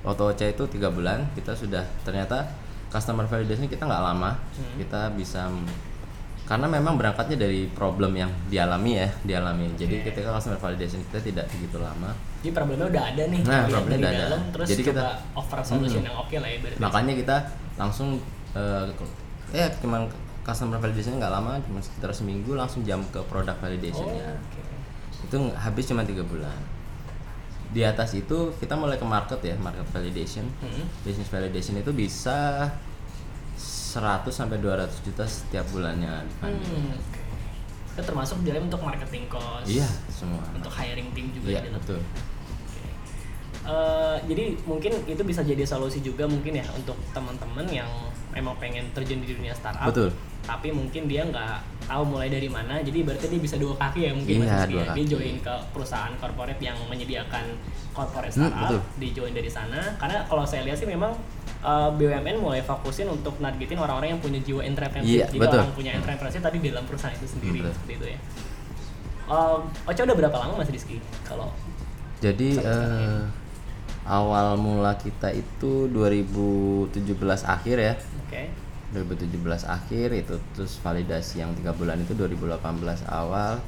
waktu 0.00 0.22
OCA 0.26 0.46
itu 0.48 0.64
tiga 0.70 0.88
bulan 0.88 1.28
kita 1.34 1.52
sudah 1.52 1.84
ternyata 2.00 2.48
customer 2.88 3.26
validation 3.26 3.68
kita 3.68 3.84
nggak 3.84 4.00
lama 4.02 4.40
Hmm. 4.56 4.76
kita 4.78 5.12
bisa 5.12 5.52
karena 6.44 6.68
memang 6.68 6.94
berangkatnya 6.94 7.40
dari 7.40 7.64
problem 7.66 8.12
yang 8.14 8.28
dialami 8.46 8.96
ya 8.96 9.08
dialami 9.22 9.72
jadi 9.74 9.96
Oke. 9.98 10.12
ketika 10.12 10.28
customer 10.30 10.58
validation 10.58 11.00
kita 11.06 11.20
tidak 11.22 11.48
begitu 11.50 11.76
lama 11.78 12.12
Jadi 12.40 12.52
problemnya 12.52 12.86
udah 12.86 13.04
ada 13.06 13.22
nih. 13.24 13.40
Nah, 13.40 13.64
problemnya 13.64 13.96
udah 13.98 14.10
ada. 14.10 14.24
dalam, 14.28 14.40
Terus 14.52 14.68
Jadi 14.68 14.82
kita- 14.84 15.16
offer 15.34 15.58
solution 15.62 16.02
yang 16.02 16.12
oke 16.14 16.36
lah 16.36 16.44
ya 16.46 16.58
berarti. 16.60 16.78
makanya 16.78 17.12
kita 17.14 17.36
langsung 17.74 18.08
eh, 18.52 18.84
ya 19.50 19.66
cuman 19.74 20.04
customer 20.42 20.76
validation 20.76 21.16
nggak 21.16 21.32
lama 21.32 21.56
cuma 21.62 21.80
sekitar 21.80 22.12
seminggu 22.12 22.52
langsung 22.52 22.84
jam 22.84 23.00
ke 23.08 23.16
product 23.24 23.56
Oh, 23.56 23.62
validationnya 23.64 24.36
oke. 24.36 24.60
itu 25.24 25.36
ng- 25.38 25.56
habis 25.56 25.84
cuma 25.86 26.04
tiga 26.04 26.20
bulan 26.22 26.52
di 27.66 27.80
atas 27.80 28.12
itu 28.12 28.36
kita 28.54 28.76
mulai 28.76 28.94
ke 28.94 29.02
market 29.02 29.40
ya 29.40 29.56
market 29.56 29.82
validation 29.88 30.44
Hmm. 30.60 30.84
business 31.00 31.26
validation 31.26 31.74
itu 31.74 31.90
bisa 31.90 32.68
100 33.94 34.26
sampai 34.34 34.58
200 34.58 35.06
juta 35.06 35.22
setiap 35.22 35.62
bulannya. 35.70 36.26
Hmm. 36.42 36.98
Itu 37.94 38.02
termasuk 38.02 38.42
dalam 38.42 38.66
untuk 38.66 38.82
marketing 38.82 39.30
cost. 39.30 39.70
iya 39.70 39.86
semua 40.10 40.42
Untuk 40.50 40.74
hiring 40.74 41.14
tim 41.14 41.30
juga 41.30 41.46
iya 41.54 41.70
betul. 41.70 42.02
Eh, 43.64 44.16
jadi 44.28 44.44
mungkin 44.68 44.92
itu 45.08 45.22
bisa 45.24 45.40
jadi 45.40 45.64
solusi 45.64 46.04
juga 46.04 46.28
mungkin 46.28 46.60
ya 46.60 46.66
untuk 46.76 46.98
teman-teman 47.16 47.64
yang 47.72 47.88
emang 48.34 48.54
pengen 48.56 48.84
terjun 48.90 49.18
di 49.18 49.30
dunia 49.30 49.50
startup. 49.50 49.86
Betul. 49.86 50.10
Tapi 50.44 50.68
mungkin 50.70 51.06
dia 51.06 51.24
nggak 51.24 51.56
tahu 51.84 52.02
mulai 52.06 52.28
dari 52.28 52.46
mana. 52.46 52.78
Jadi 52.78 53.00
berarti 53.00 53.26
dia 53.26 53.40
bisa 53.40 53.56
dua 53.56 53.72
kaki 53.74 54.00
ya 54.02 54.12
mungkin 54.12 54.42
Iya, 54.42 54.66
dua 54.66 54.82
ya. 54.82 54.92
Dia 54.92 55.00
kaki. 55.00 55.02
join 55.08 55.36
ke 55.38 55.54
perusahaan 55.72 56.12
corporate 56.14 56.60
yang 56.60 56.76
menyediakan 56.84 57.44
corporate 57.90 58.28
Hmm, 58.30 58.48
startup, 58.48 58.60
betul. 58.68 58.80
di 58.98 59.08
join 59.10 59.32
dari 59.32 59.48
sana. 59.48 59.80
Karena 59.96 60.22
kalau 60.24 60.44
saya 60.44 60.62
lihat 60.62 60.76
sih 60.76 60.86
memang 60.86 61.16
eh, 61.62 61.90
BUMN 61.90 62.36
mulai 62.38 62.60
fokusin 62.60 63.08
untuk 63.08 63.40
nargetin 63.40 63.78
orang-orang 63.78 64.12
yang 64.12 64.20
punya 64.20 64.36
jiwa 64.38 64.60
entrepreneurship. 64.62 65.16
Iya, 65.16 65.26
Jadi 65.26 65.40
betul. 65.40 65.58
orang 65.58 65.72
punya 65.72 65.92
entrepreneurship 65.94 66.42
tadi 66.42 66.56
di 66.58 66.68
dalam 66.68 66.84
perusahaan 66.84 67.14
itu 67.14 67.24
sendiri 67.26 67.58
Betul. 67.58 67.72
seperti 67.72 67.92
itu 67.94 68.06
ya. 68.06 68.18
Ocha 69.84 70.02
udah 70.02 70.16
berapa 70.18 70.36
lama 70.36 70.60
Mas 70.60 70.68
Rizky? 70.68 71.00
Kalau 71.22 71.48
jadi 72.20 72.48
eh, 72.58 73.20
awal 74.04 74.60
mula 74.60 74.96
kita 75.00 75.32
itu 75.32 75.88
2017 75.88 77.04
akhir 77.44 77.76
ya 77.80 77.94
oke. 77.96 78.42
2017 78.92 79.66
akhir 79.66 80.08
itu 80.14 80.34
terus 80.54 80.78
validasi 80.78 81.42
yang 81.42 81.50
tiga 81.56 81.74
bulan 81.74 81.98
itu 81.98 82.12
2018 82.14 82.60
awal 83.10 83.58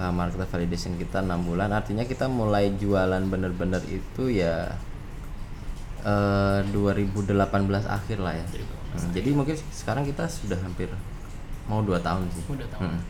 uh, 0.00 0.12
market 0.12 0.48
validation 0.48 0.96
kita 0.96 1.20
enam 1.22 1.44
bulan 1.44 1.70
artinya 1.70 2.02
kita 2.02 2.26
mulai 2.26 2.72
jualan 2.74 3.22
bener-bener 3.28 3.84
itu 3.86 4.32
ya 4.32 4.72
eh, 6.02 6.60
2018 6.74 7.38
akhir 7.86 8.18
lah 8.18 8.34
ya 8.34 8.44
2018 8.50 8.78
Hmm, 8.88 9.12
jadi 9.12 9.30
mungkin 9.36 9.56
sekarang 9.68 10.04
kita 10.08 10.24
sudah 10.24 10.56
hampir 10.64 10.88
mau 11.68 11.84
dua 11.84 12.00
tahun 12.00 12.24
sih 12.32 12.44
Udah 12.48 12.64
tahun. 12.72 12.88
Hmm. 12.88 13.00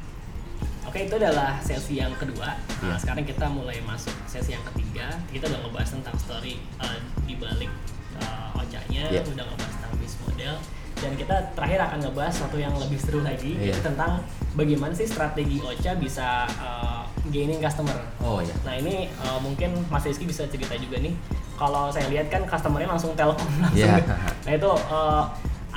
Oke 0.89 1.05
itu 1.05 1.15
adalah 1.15 1.61
sesi 1.61 2.01
yang 2.01 2.17
kedua. 2.17 2.57
Nah, 2.57 2.89
Iya. 2.89 2.97
sekarang 2.97 3.25
kita 3.25 3.45
mulai 3.47 3.77
masuk 3.85 4.15
sesi 4.25 4.57
yang 4.57 4.65
ketiga. 4.73 5.13
Kita 5.29 5.45
udah 5.47 5.61
ngebahas 5.61 5.91
tentang 5.93 6.17
story 6.17 6.57
uh, 6.81 6.97
di 7.23 7.37
balik 7.37 7.69
uh, 8.17 8.57
ojanya, 8.57 9.05
Iya. 9.13 9.21
udah 9.21 9.45
ngebahas 9.45 9.73
tentang 9.77 9.93
bisnis 10.01 10.17
model, 10.25 10.55
dan 10.97 11.13
kita 11.15 11.37
terakhir 11.53 11.81
akan 11.85 11.99
ngebahas 12.03 12.35
satu 12.35 12.57
yang 12.57 12.73
lebih 12.75 12.97
seru 12.97 13.21
lagi, 13.21 13.53
Iya. 13.55 13.69
yaitu 13.69 13.85
tentang 13.85 14.25
bagaimana 14.57 14.97
sih 14.97 15.05
strategi 15.05 15.61
Ocha 15.61 15.93
bisa 15.95 16.49
uh, 16.57 17.05
gaining 17.29 17.61
customer. 17.61 17.95
Oh 18.25 18.41
ya. 18.41 18.57
Nah 18.65 18.75
ini 18.75 19.13
uh, 19.21 19.37
mungkin 19.39 19.77
Mas 19.93 20.09
Rizky 20.09 20.25
bisa 20.25 20.49
cerita 20.49 20.73
juga 20.75 20.97
nih. 20.99 21.13
Kalau 21.55 21.93
saya 21.93 22.09
lihat 22.09 22.33
kan 22.33 22.49
customernya 22.49 22.89
langsung 22.89 23.13
telkom 23.13 23.45
langsung. 23.61 23.77
Iya. 23.77 24.01
Nah 24.47 24.53
itu 24.57 24.71
uh, 24.89 25.23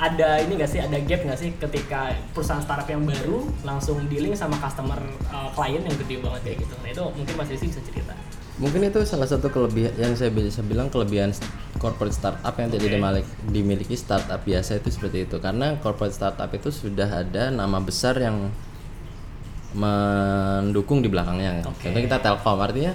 ada 0.02 0.42
ini 0.42 0.58
nggak 0.58 0.70
sih 0.70 0.80
ada 0.82 0.98
gap 0.98 1.22
nggak 1.22 1.38
sih 1.38 1.50
ketika 1.62 2.10
perusahaan 2.34 2.58
startup 2.58 2.90
yang 2.90 3.06
baru 3.06 3.46
langsung 3.62 4.02
dealing 4.10 4.34
sama 4.34 4.58
customer 4.58 4.98
uh, 5.30 5.46
klien 5.54 5.78
yang 5.78 5.94
gede 5.94 6.18
banget 6.18 6.40
kayak 6.42 6.58
gitu. 6.66 6.74
Nah 6.82 6.88
itu 6.90 7.04
mungkin 7.14 7.34
Mas 7.38 7.48
Rizky 7.54 7.70
bisa 7.70 7.82
cerita. 7.86 8.14
Mungkin 8.58 8.82
itu 8.82 9.00
salah 9.06 9.30
satu 9.30 9.48
kelebihan 9.48 9.94
yang 9.96 10.12
saya 10.18 10.34
bisa 10.34 10.60
bilang 10.66 10.90
kelebihan 10.90 11.30
corporate 11.78 12.12
startup 12.12 12.54
yang 12.58 12.68
tidak 12.68 12.90
Oke. 12.90 12.94
dimiliki, 12.98 13.30
dimiliki 13.48 13.94
startup 13.94 14.42
biasa 14.42 14.82
itu 14.82 14.90
seperti 14.90 15.24
itu 15.30 15.38
karena 15.38 15.78
corporate 15.78 16.14
startup 16.14 16.50
itu 16.50 16.68
sudah 16.74 17.22
ada 17.22 17.54
nama 17.54 17.78
besar 17.78 18.18
yang 18.18 18.50
mendukung 19.72 21.00
di 21.00 21.08
belakangnya. 21.08 21.62
Oke. 21.64 21.88
Contohnya 21.88 22.04
kita 22.10 22.18
Telkom 22.20 22.58
artinya 22.58 22.92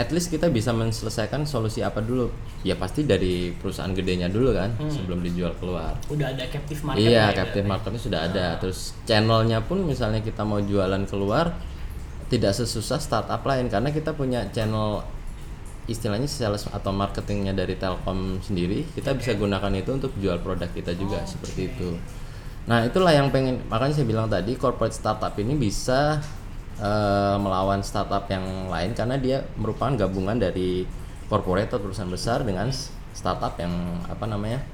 at 0.00 0.08
least 0.08 0.32
kita 0.32 0.48
bisa 0.48 0.72
menyelesaikan 0.72 1.44
solusi 1.44 1.84
apa 1.84 2.00
dulu. 2.00 2.32
Ya 2.64 2.80
pasti 2.80 3.04
dari 3.04 3.52
perusahaan 3.52 3.92
gedenya 3.92 4.32
dulu 4.32 4.56
kan 4.56 4.72
sebelum 4.88 5.20
dijual 5.20 5.52
keluar. 5.60 6.00
Udah 6.08 6.32
ada 6.32 6.48
captive 6.48 6.80
market. 6.80 7.04
Iya, 7.04 7.12
ya 7.12 7.36
captive 7.36 7.68
berarti. 7.68 7.72
marketnya 7.76 8.00
sudah 8.00 8.20
ada. 8.24 8.46
Terus 8.56 8.96
channelnya 9.04 9.60
pun 9.60 9.84
misalnya 9.84 10.24
kita 10.24 10.40
mau 10.40 10.64
jualan 10.64 11.04
keluar 11.04 11.52
tidak 12.32 12.56
sesusah 12.56 13.02
startup 13.02 13.44
lain 13.44 13.68
karena 13.68 13.92
kita 13.92 14.16
punya 14.16 14.48
channel 14.54 15.04
istilahnya 15.90 16.30
sales 16.30 16.70
atau 16.70 16.94
marketingnya 16.94 17.50
dari 17.50 17.74
Telkom 17.74 18.38
sendiri 18.38 18.86
kita 18.94 19.10
bisa 19.18 19.34
gunakan 19.34 19.74
itu 19.74 19.90
untuk 19.90 20.14
jual 20.22 20.38
produk 20.38 20.70
kita 20.70 20.94
juga 20.94 21.26
seperti 21.26 21.74
itu. 21.74 21.98
Nah 22.70 22.86
itulah 22.86 23.10
yang 23.10 23.34
pengen 23.34 23.58
makanya 23.66 23.98
saya 23.98 24.06
bilang 24.06 24.30
tadi 24.30 24.54
corporate 24.54 24.94
startup 24.94 25.34
ini 25.42 25.58
bisa 25.58 26.22
eh, 26.80 27.36
melawan 27.36 27.84
startup 27.84 28.24
yang 28.32 28.72
lain 28.72 28.96
karena 28.96 29.20
dia 29.20 29.44
merupakan 29.60 29.94
gabungan 30.08 30.40
dari 30.40 30.88
corporate 31.28 31.70
atau 31.70 31.80
perusahaan 31.84 32.10
besar 32.10 32.42
dengan 32.42 32.72
startup 33.14 33.54
yang 33.60 33.72
apa 34.08 34.24
namanya 34.26 34.64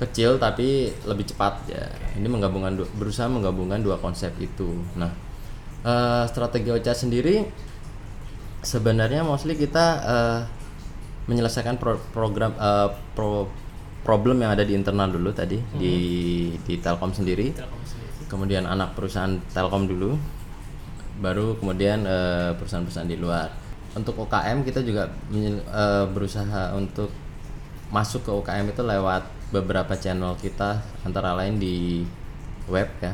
kecil 0.00 0.40
tapi 0.40 0.92
lebih 1.04 1.28
cepat 1.28 1.66
ya. 1.68 1.84
Ini 2.16 2.28
menggabungkan 2.28 2.76
berusaha 2.96 3.28
menggabungkan 3.28 3.80
dua 3.84 3.96
konsep 4.00 4.32
itu. 4.40 4.80
Nah 4.96 5.12
eh, 5.84 6.24
strategi 6.28 6.68
OCA 6.68 6.92
sendiri 6.92 7.44
sebenarnya 8.60 9.24
mostly 9.24 9.56
kita 9.56 9.86
eh, 10.04 10.40
menyelesaikan 11.28 11.76
pro- 11.80 12.00
program 12.12 12.52
eh, 12.56 12.88
pro 13.16 13.48
problem 14.00 14.40
yang 14.40 14.56
ada 14.56 14.64
di 14.64 14.72
internal 14.72 15.12
dulu 15.12 15.28
tadi 15.32 15.60
di 15.76 15.94
di 16.64 16.74
Telkom 16.80 17.12
sendiri 17.12 17.52
Telkom 17.52 17.84
sendiri. 17.84 18.24
kemudian 18.32 18.64
anak 18.64 18.96
perusahaan 18.96 19.36
Telkom 19.52 19.84
dulu 19.84 20.16
baru 21.20 21.54
kemudian 21.60 22.02
eh, 22.08 22.50
perusahaan-perusahaan 22.56 23.08
di 23.08 23.20
luar 23.20 23.52
untuk 23.92 24.16
UKM 24.24 24.64
kita 24.64 24.80
juga 24.80 25.12
eh, 25.36 26.04
berusaha 26.08 26.74
untuk 26.74 27.12
masuk 27.92 28.26
ke 28.26 28.30
UKM 28.32 28.72
itu 28.72 28.82
lewat 28.82 29.22
beberapa 29.50 29.94
channel 29.98 30.38
kita 30.38 30.80
antara 31.04 31.34
lain 31.36 31.58
di 31.60 32.06
web 32.70 32.88
ya 33.02 33.12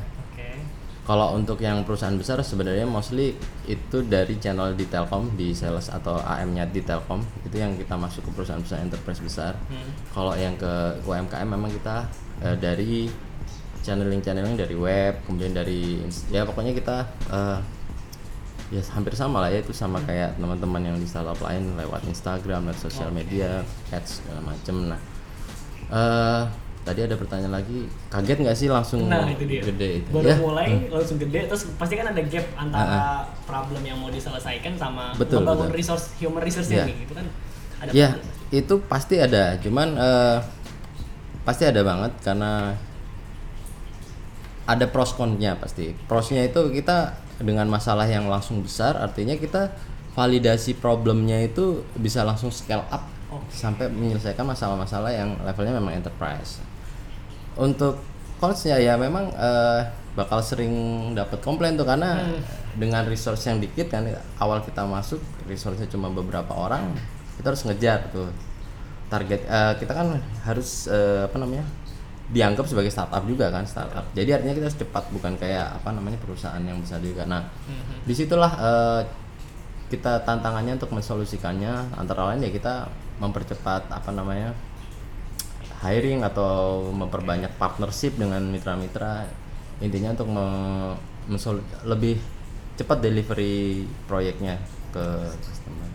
kalau 1.06 1.38
untuk 1.38 1.62
yang 1.62 1.86
perusahaan 1.86 2.18
besar 2.18 2.42
sebenarnya 2.42 2.82
mostly 2.82 3.38
itu 3.70 4.02
dari 4.02 4.42
channel 4.42 4.74
di 4.74 4.90
Telkom 4.90 5.38
di 5.38 5.54
sales 5.54 5.86
atau 5.86 6.18
AM-nya 6.18 6.66
di 6.66 6.82
Telkom 6.82 7.22
itu 7.46 7.62
yang 7.62 7.78
kita 7.78 7.94
masuk 7.94 8.26
ke 8.26 8.30
perusahaan-perusahaan 8.34 8.82
enterprise 8.82 9.22
besar. 9.22 9.54
Hmm. 9.70 9.86
Kalau 10.10 10.34
yang 10.34 10.58
ke 10.58 10.98
UMKM 11.06 11.46
memang 11.46 11.70
kita 11.70 12.10
eh, 12.42 12.58
dari 12.58 13.06
channeling-channeling 13.86 14.58
dari 14.58 14.74
web, 14.74 15.22
kemudian 15.30 15.54
dari 15.54 16.02
ya 16.34 16.42
pokoknya 16.42 16.74
kita 16.74 17.06
eh, 17.30 17.58
ya 18.66 18.82
hampir 18.90 19.14
sama 19.14 19.38
lah 19.38 19.48
ya 19.48 19.62
itu 19.62 19.70
sama 19.70 20.02
kayak 20.02 20.34
teman-teman 20.36 20.82
yang 20.82 20.96
di 20.96 21.06
startup 21.06 21.38
lain 21.38 21.76
lewat 21.76 22.02
Instagram, 22.04 22.66
lewat 22.66 22.78
sosial 22.80 23.10
media, 23.10 23.62
ads 23.88 24.18
segala 24.18 24.42
macem. 24.44 24.90
Nah, 24.90 25.00
eh 25.88 26.42
tadi 26.82 27.02
ada 27.02 27.14
pertanyaan 27.14 27.50
lagi, 27.52 27.86
kaget 28.08 28.38
nggak 28.42 28.56
sih 28.56 28.66
langsung 28.66 29.06
Nah 29.06 29.26
itu 29.26 29.42
dia. 29.42 29.58
gede 29.60 30.02
itu? 30.02 30.10
Baru 30.10 30.22
Ya, 30.24 30.36
mulai 30.38 30.68
langsung 30.86 31.18
gede 31.18 31.46
terus 31.46 31.66
pasti 31.74 31.94
kan 31.94 32.06
ada 32.08 32.22
gap 32.22 32.46
antara 32.56 33.02
problem 33.42 33.82
yang 33.82 33.98
mau 33.98 34.06
diselesaikan 34.06 34.74
sama 34.74 35.10
Betul, 35.14 35.42
membangun 35.42 35.66
betul. 35.66 35.78
resource 35.78 36.14
human 36.16 36.42
resource 36.42 36.70
Iya. 36.70 36.86
ini 36.86 36.94
gitu 37.02 37.14
kan. 37.14 37.26
Ada 37.76 37.90
Ya, 37.90 38.08
problem. 38.14 38.30
itu 38.54 38.74
pasti 38.86 39.14
ada. 39.18 39.58
Cuman 39.58 39.88
eh, 39.94 40.38
pasti 41.42 41.62
ada 41.62 41.80
banget 41.82 42.12
karena 42.20 42.74
ada 44.66 44.86
pros 44.86 45.14
konnya 45.14 45.54
pasti. 45.54 45.94
Prosnya 46.06 46.42
itu 46.42 46.70
kita 46.70 47.14
dengan 47.40 47.68
masalah 47.68 48.08
yang 48.08 48.26
langsung 48.26 48.64
besar, 48.64 48.96
artinya 48.96 49.36
kita 49.36 49.72
validasi 50.16 50.80
problemnya 50.80 51.36
itu 51.44 51.84
bisa 52.00 52.24
langsung 52.24 52.48
scale 52.48 52.84
up 52.88 53.04
Oke. 53.28 53.52
sampai 53.52 53.92
menyelesaikan 53.92 54.48
masalah-masalah 54.48 55.12
yang 55.12 55.36
levelnya 55.44 55.76
memang 55.76 55.92
enterprise. 55.92 56.64
Untuk 57.56 58.00
consnya 58.40 58.80
ya 58.80 58.96
memang 58.96 59.28
eh, 59.32 59.80
bakal 60.16 60.40
sering 60.40 60.72
dapat 61.12 61.44
komplain 61.44 61.76
tuh 61.76 61.84
karena 61.84 62.24
dengan 62.76 63.04
resource 63.04 63.48
yang 63.48 63.60
dikit 63.60 63.92
kan 63.92 64.04
awal 64.40 64.64
kita 64.64 64.84
masuk 64.84 65.20
resource-nya 65.44 65.88
cuma 65.88 66.08
beberapa 66.08 66.52
orang 66.52 66.92
kita 67.36 67.52
harus 67.52 67.64
ngejar 67.68 68.08
tuh 68.12 68.28
target 69.12 69.44
eh, 69.44 69.74
kita 69.76 69.92
kan 69.92 70.20
harus 70.44 70.88
eh, 70.88 71.28
apa 71.28 71.36
namanya 71.36 71.64
dianggap 72.26 72.66
sebagai 72.66 72.90
startup 72.90 73.22
juga 73.22 73.54
kan 73.54 73.62
startup. 73.62 74.02
Jadi 74.10 74.34
artinya 74.34 74.54
kita 74.54 74.66
harus 74.66 74.78
cepat 74.82 75.04
bukan 75.14 75.38
kayak 75.38 75.78
apa 75.78 75.94
namanya 75.94 76.18
perusahaan 76.18 76.58
yang 76.58 76.82
besar 76.82 76.98
juga. 76.98 77.22
Nah 77.22 77.46
di 78.02 78.14
situlah 78.14 78.52
eh, 78.58 79.00
kita 79.86 80.26
tantangannya 80.26 80.74
untuk 80.74 80.90
mensolusikannya. 80.90 81.94
Antara 81.94 82.34
lain 82.34 82.42
ya 82.42 82.50
kita 82.50 82.90
mempercepat 83.22 83.86
apa 83.94 84.10
namanya 84.10 84.50
hiring 85.86 86.26
atau 86.26 86.88
memperbanyak 86.90 87.54
partnership 87.62 88.18
dengan 88.18 88.42
mitra-mitra. 88.50 89.28
Intinya 89.78 90.16
untuk 90.16 90.26
me- 90.26 90.96
mensol- 91.30 91.62
lebih 91.86 92.18
cepat 92.74 92.98
delivery 93.00 93.86
proyeknya 94.10 94.58
ke 94.90 95.04
customer. 95.46 95.88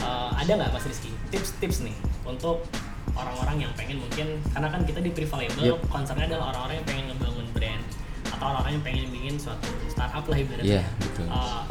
Eh, 0.00 0.30
ada 0.40 0.50
nggak 0.56 0.70
Mas 0.72 0.88
Rizky 0.88 1.12
tips-tips 1.28 1.84
nih 1.84 1.94
untuk 2.24 2.64
orang-orang 3.14 3.56
yang 3.60 3.72
pengen 3.72 3.98
mungkin 3.98 4.26
karena 4.48 4.68
kan 4.68 4.80
kita 4.82 5.00
di 5.00 5.10
Prevalable 5.10 5.64
Yep. 5.66 5.78
concernnya 5.88 6.26
adalah 6.26 6.46
orang-orang 6.50 6.74
yang 6.80 6.86
pengen 6.86 7.04
ngebangun 7.10 7.46
brand 7.52 7.82
atau 8.24 8.44
orang-orang 8.46 8.72
yang 8.72 8.84
pengen 8.84 9.06
bikin 9.10 9.34
suatu 9.36 9.68
startup 9.86 10.24
lah 10.24 10.38
ibaratnya. 10.38 10.80
Iya, 10.80 10.82
betul. 10.98 11.26
Eh, 11.28 11.62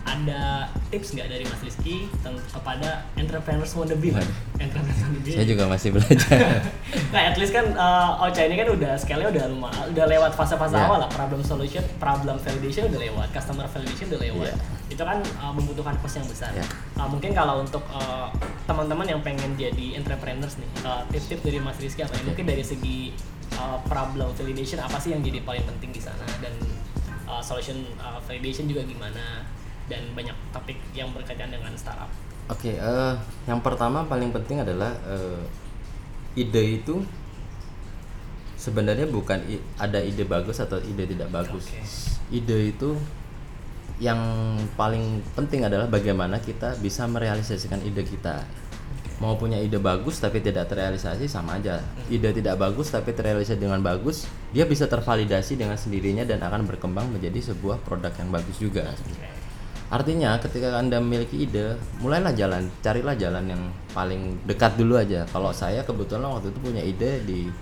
ada 0.00 0.66
tips 0.90 1.14
nggak 1.14 1.28
dari 1.28 1.44
Mas 1.44 1.60
Rizky 1.60 2.08
kepada 2.50 3.04
entrepreneurs 3.14 3.70
wannabe? 3.72 4.10
Waduh. 4.10 4.36
entrepreneurs 4.58 5.00
wannabe 5.00 5.30
Saya 5.30 5.46
juga 5.46 5.64
masih 5.68 5.88
belajar. 5.92 6.40
nah 7.14 7.20
at 7.22 7.36
least 7.36 7.52
kan 7.52 7.66
uh, 7.72 8.18
Ocha 8.18 8.42
ini 8.42 8.56
kan 8.56 8.68
udah 8.70 8.96
scale-nya 8.96 9.28
udah 9.30 9.44
lumayan 9.46 9.86
udah 9.88 10.04
lewat 10.08 10.32
fase-fase 10.34 10.72
Iya. 10.72 10.88
awal 10.88 10.98
lah 11.00 11.10
problem 11.10 11.44
solution 11.44 11.84
problem 11.96 12.36
validation 12.36 12.88
udah 12.88 13.00
lewat 13.00 13.28
customer 13.30 13.66
validation 13.66 14.06
udah 14.08 14.20
lewat 14.20 14.50
Iya. 14.50 14.54
itu 14.90 15.02
kan 15.04 15.18
uh, 15.38 15.52
membutuhkan 15.52 15.94
cost 16.00 16.16
yang 16.16 16.26
besar 16.26 16.50
Iya. 16.52 16.66
Uh, 16.96 17.06
mungkin 17.06 17.30
kalau 17.30 17.62
untuk 17.62 17.84
uh, 17.88 18.32
teman-teman 18.70 19.06
yang 19.10 19.20
pengen 19.26 19.58
jadi 19.58 19.98
entrepreneurs 19.98 20.54
nih 20.54 20.70
uh, 20.86 21.02
tips-tips 21.10 21.42
dari 21.42 21.58
Mas 21.58 21.74
Rizky 21.82 22.06
apa 22.06 22.14
ya 22.14 22.22
mungkin 22.22 22.46
dari 22.46 22.62
segi 22.62 23.10
uh, 23.58 23.82
problem 23.90 24.30
validation 24.30 24.78
apa 24.78 24.94
sih 25.02 25.10
yang 25.10 25.26
jadi 25.26 25.42
paling 25.42 25.66
penting 25.66 25.90
di 25.90 25.98
sana 25.98 26.22
dan 26.38 26.54
uh, 27.26 27.42
solution 27.42 27.82
uh, 27.98 28.22
validation 28.22 28.70
juga 28.70 28.86
gimana 28.86 29.42
dan 29.90 30.06
banyak 30.14 30.38
topik 30.54 30.78
yang 30.94 31.10
berkaitan 31.10 31.50
dengan 31.50 31.74
startup 31.74 32.06
Oke, 32.50 32.74
eh, 32.74 33.14
yang 33.46 33.62
pertama 33.62 34.02
paling 34.10 34.34
penting 34.34 34.58
adalah 34.58 34.90
eh, 35.06 35.38
ide 36.34 36.82
itu 36.82 36.98
sebenarnya 38.58 39.06
bukan 39.06 39.38
ada 39.78 40.02
ide 40.02 40.26
bagus 40.26 40.58
atau 40.58 40.82
ide 40.82 41.06
tidak 41.06 41.30
bagus. 41.30 41.70
Oke. 41.70 41.78
Ide 42.42 42.74
itu 42.74 42.98
yang 44.00 44.18
paling 44.80 45.20
penting 45.36 45.68
adalah 45.68 45.84
bagaimana 45.84 46.40
kita 46.40 46.80
bisa 46.80 47.04
merealisasikan 47.04 47.84
ide 47.84 48.00
kita. 48.00 48.42
Mau 49.20 49.36
punya 49.36 49.60
ide 49.60 49.76
bagus 49.76 50.16
tapi 50.16 50.40
tidak 50.40 50.72
terrealisasi 50.72 51.28
sama 51.28 51.60
aja. 51.60 51.84
Ide 52.08 52.32
tidak 52.32 52.56
bagus 52.56 52.88
tapi 52.88 53.12
terrealisasi 53.12 53.60
dengan 53.60 53.84
bagus, 53.84 54.24
dia 54.56 54.64
bisa 54.64 54.88
tervalidasi 54.88 55.60
dengan 55.60 55.76
sendirinya 55.76 56.24
dan 56.24 56.40
akan 56.40 56.64
berkembang 56.64 57.12
menjadi 57.12 57.52
sebuah 57.52 57.84
produk 57.84 58.16
yang 58.16 58.32
bagus 58.32 58.56
juga. 58.56 58.88
Artinya 59.92 60.40
ketika 60.40 60.80
Anda 60.80 60.96
memiliki 61.04 61.44
ide, 61.44 61.76
mulailah 62.00 62.32
jalan, 62.32 62.72
carilah 62.80 63.12
jalan 63.20 63.44
yang 63.52 63.62
paling 63.92 64.40
dekat 64.48 64.80
dulu 64.80 64.96
aja. 64.96 65.28
Kalau 65.28 65.52
saya 65.52 65.84
kebetulan 65.84 66.24
waktu 66.32 66.48
itu 66.48 66.58
punya 66.64 66.80
ide 66.80 67.20
di 67.28 67.52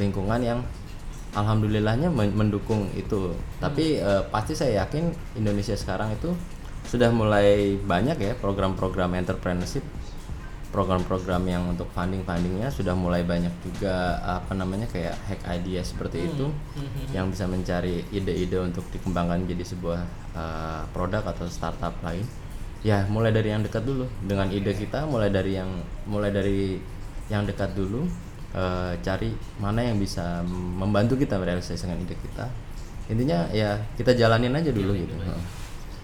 lingkungan 0.00 0.40
yang 0.40 0.64
alhamdulillahnya 1.32 2.12
men- 2.12 2.36
mendukung 2.36 2.88
itu. 2.96 3.32
Tapi 3.60 3.98
eh, 4.00 4.22
pasti 4.28 4.52
saya 4.56 4.84
yakin 4.84 5.12
Indonesia 5.36 5.76
sekarang 5.76 6.12
itu 6.16 6.32
sudah 6.88 7.08
mulai 7.14 7.78
banyak 7.78 8.18
ya 8.20 8.32
program-program 8.36 9.16
entrepreneurship. 9.16 9.84
Program-program 10.72 11.44
yang 11.44 11.68
untuk 11.68 11.84
funding-fundingnya 11.92 12.72
sudah 12.72 12.96
mulai 12.96 13.20
banyak 13.28 13.52
juga 13.60 14.16
apa 14.24 14.56
namanya 14.56 14.88
kayak 14.88 15.20
hack 15.28 15.44
idea 15.52 15.84
seperti 15.84 16.24
itu 16.32 16.48
yang 17.12 17.28
bisa 17.28 17.44
mencari 17.44 18.08
ide-ide 18.08 18.56
untuk 18.56 18.80
dikembangkan 18.88 19.44
jadi 19.44 19.68
sebuah 19.68 20.00
uh, 20.32 20.88
produk 20.96 21.28
atau 21.28 21.44
startup 21.52 21.92
lain. 22.00 22.24
Ya, 22.80 23.04
mulai 23.12 23.36
dari 23.36 23.52
yang 23.52 23.60
dekat 23.60 23.84
dulu. 23.84 24.08
Dengan 24.24 24.48
ide 24.48 24.72
kita, 24.72 25.04
mulai 25.04 25.28
dari 25.28 25.60
yang 25.60 25.68
mulai 26.08 26.32
dari 26.32 26.80
yang 27.28 27.44
dekat 27.44 27.76
dulu 27.76 28.08
uh, 28.52 28.92
cari 28.98 29.30
mana 29.56 29.80
yang 29.82 29.96
bisa 29.96 30.40
membantu 30.46 31.14
kita 31.14 31.36
merealisasikan 31.36 31.96
ide 31.96 32.14
kita. 32.14 32.46
Intinya 33.08 33.50
ya 33.50 33.76
kita 33.94 34.12
jalanin 34.12 34.52
aja 34.52 34.70
dulu 34.70 34.92
gitu. 34.94 35.12
Heeh. 35.14 35.42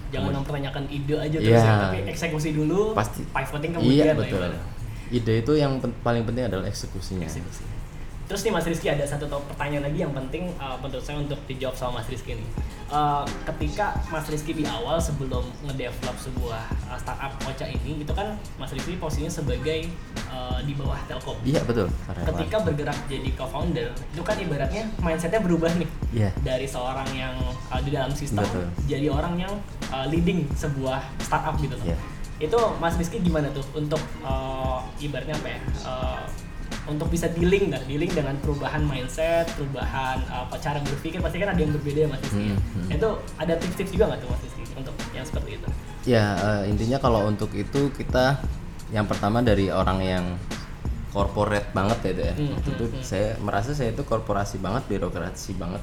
jangan 0.08 0.40
mempertanyakan 0.40 0.88
ide 0.88 1.14
aja 1.14 1.36
terus 1.36 1.52
Iya. 1.52 1.60
ya, 1.60 1.76
tapi 1.84 1.98
eksekusi 2.08 2.56
dulu 2.56 2.96
Pasti. 2.96 3.28
pivoting 3.28 3.70
Iya 3.70 3.76
kemudian 3.76 4.04
lah 4.06 4.16
betul. 4.16 4.38
ibaratnya. 4.40 4.62
Ide 5.08 5.34
itu 5.40 5.52
yang 5.54 5.72
pen- 5.78 5.96
paling 6.00 6.24
penting 6.24 6.44
adalah 6.44 6.64
eksekusinya. 6.64 7.28
eksekusi. 7.28 7.64
Terus 8.28 8.44
nih 8.44 8.52
Mas 8.52 8.68
Rizky 8.68 8.92
ada 8.92 9.08
satu 9.08 9.24
pertanyaan 9.24 9.88
lagi 9.88 10.04
yang 10.04 10.12
penting 10.12 10.52
uh, 10.60 10.76
menurut 10.84 11.00
saya 11.00 11.16
untuk 11.16 11.40
dijawab 11.48 11.72
sama 11.72 12.04
Mas 12.04 12.12
Rizky 12.12 12.36
nih. 12.36 12.48
Uh, 12.92 13.24
ketika 13.48 13.96
Mas 14.12 14.28
Rizky 14.28 14.52
di 14.52 14.68
awal 14.68 15.00
sebelum 15.00 15.48
ngedevelop 15.64 16.12
sebuah 16.20 16.60
uh, 16.92 16.98
startup 17.00 17.32
Ocha 17.48 17.64
ini, 17.64 18.04
itu 18.04 18.12
kan 18.12 18.36
Mas 18.60 18.68
Rizky 18.76 19.00
posisinya 19.00 19.32
sebagai 19.32 19.88
uh, 20.28 20.60
di 20.60 20.76
bawah 20.76 21.00
Telkom. 21.08 21.40
Iya 21.40 21.64
betul. 21.64 21.88
Ketika 22.28 22.60
bergerak 22.60 23.00
jadi 23.08 23.32
co-founder, 23.32 23.88
itu 23.96 24.20
kan 24.20 24.36
ibaratnya 24.36 24.84
mindsetnya 25.00 25.40
berubah 25.40 25.72
nih 25.80 25.88
Iya. 26.12 26.30
dari 26.44 26.68
seorang 26.68 27.08
yang 27.16 27.32
uh, 27.72 27.80
di 27.80 27.96
dalam 27.96 28.12
sistem 28.12 28.44
Betul. 28.44 28.68
jadi 28.88 29.08
orang 29.08 29.40
yang 29.40 29.52
uh, 29.88 30.04
leading 30.04 30.44
sebuah 30.52 31.00
startup 31.24 31.56
gitu. 31.64 31.80
Iya. 31.80 31.96
Itu 32.44 32.60
Mas 32.76 32.92
Rizky 33.00 33.24
gimana 33.24 33.48
tuh 33.56 33.64
untuk 33.72 34.00
uh, 34.20 34.84
ibaratnya 35.00 35.32
apa 35.32 35.48
ya? 35.48 35.60
uh, 35.88 36.24
untuk 36.88 37.12
bisa 37.12 37.28
dealing 37.28 37.68
lah, 37.68 37.82
dealing 37.84 38.08
dengan 38.10 38.34
perubahan 38.40 38.80
mindset, 38.80 39.44
perubahan 39.54 40.24
uh, 40.32 40.48
apa 40.48 40.56
cara 40.56 40.80
berpikir 40.80 41.20
pasti 41.20 41.36
kan 41.38 41.52
ada 41.52 41.60
yang 41.60 41.72
berbeda 41.76 42.00
ya, 42.04 42.08
Mas 42.08 42.20
Rizky. 42.24 42.40
ya. 42.40 42.56
Hmm, 42.56 42.58
hmm. 42.58 42.96
Itu 42.96 43.08
ada 43.36 43.52
tips-tips 43.60 43.90
juga 43.92 44.04
nggak 44.08 44.20
tuh 44.24 44.28
Mas 44.32 44.42
Rizky 44.48 44.62
untuk 44.72 44.94
yang 45.12 45.26
seperti 45.28 45.50
itu? 45.60 45.68
Ya 46.08 46.24
eh, 46.40 46.62
intinya 46.72 46.98
kalau 46.98 47.28
untuk 47.28 47.52
itu 47.52 47.92
kita 47.92 48.40
yang 48.88 49.04
pertama 49.04 49.44
dari 49.44 49.68
orang 49.68 50.00
yang 50.00 50.24
corporate 51.12 51.68
banget 51.76 51.98
ya 52.00 52.10
itu 52.10 52.22
ya. 52.24 52.34
Hmm, 52.34 52.50
Waktu 52.56 52.68
hmm, 52.68 52.76
itu 52.76 52.84
hmm. 52.88 53.04
saya 53.04 53.28
merasa 53.44 53.70
saya 53.76 53.92
itu 53.92 54.02
korporasi 54.08 54.56
banget, 54.56 54.82
birokrasi 54.88 55.52
banget. 55.60 55.82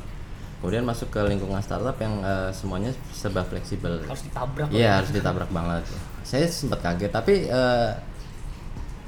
Kemudian 0.64 0.82
masuk 0.82 1.14
ke 1.14 1.22
lingkungan 1.22 1.62
startup 1.62 1.94
yang 2.02 2.26
eh, 2.26 2.50
semuanya 2.58 2.90
serba 3.14 3.46
fleksibel. 3.46 4.02
Harus 4.10 4.26
ditabrak. 4.26 4.68
Iya 4.74 5.02
harus 5.02 5.14
ditabrak 5.14 5.50
banget. 5.54 5.86
Saya 6.26 6.50
sempat 6.50 6.82
kaget 6.82 7.12
tapi 7.14 7.46
eh, 7.46 7.92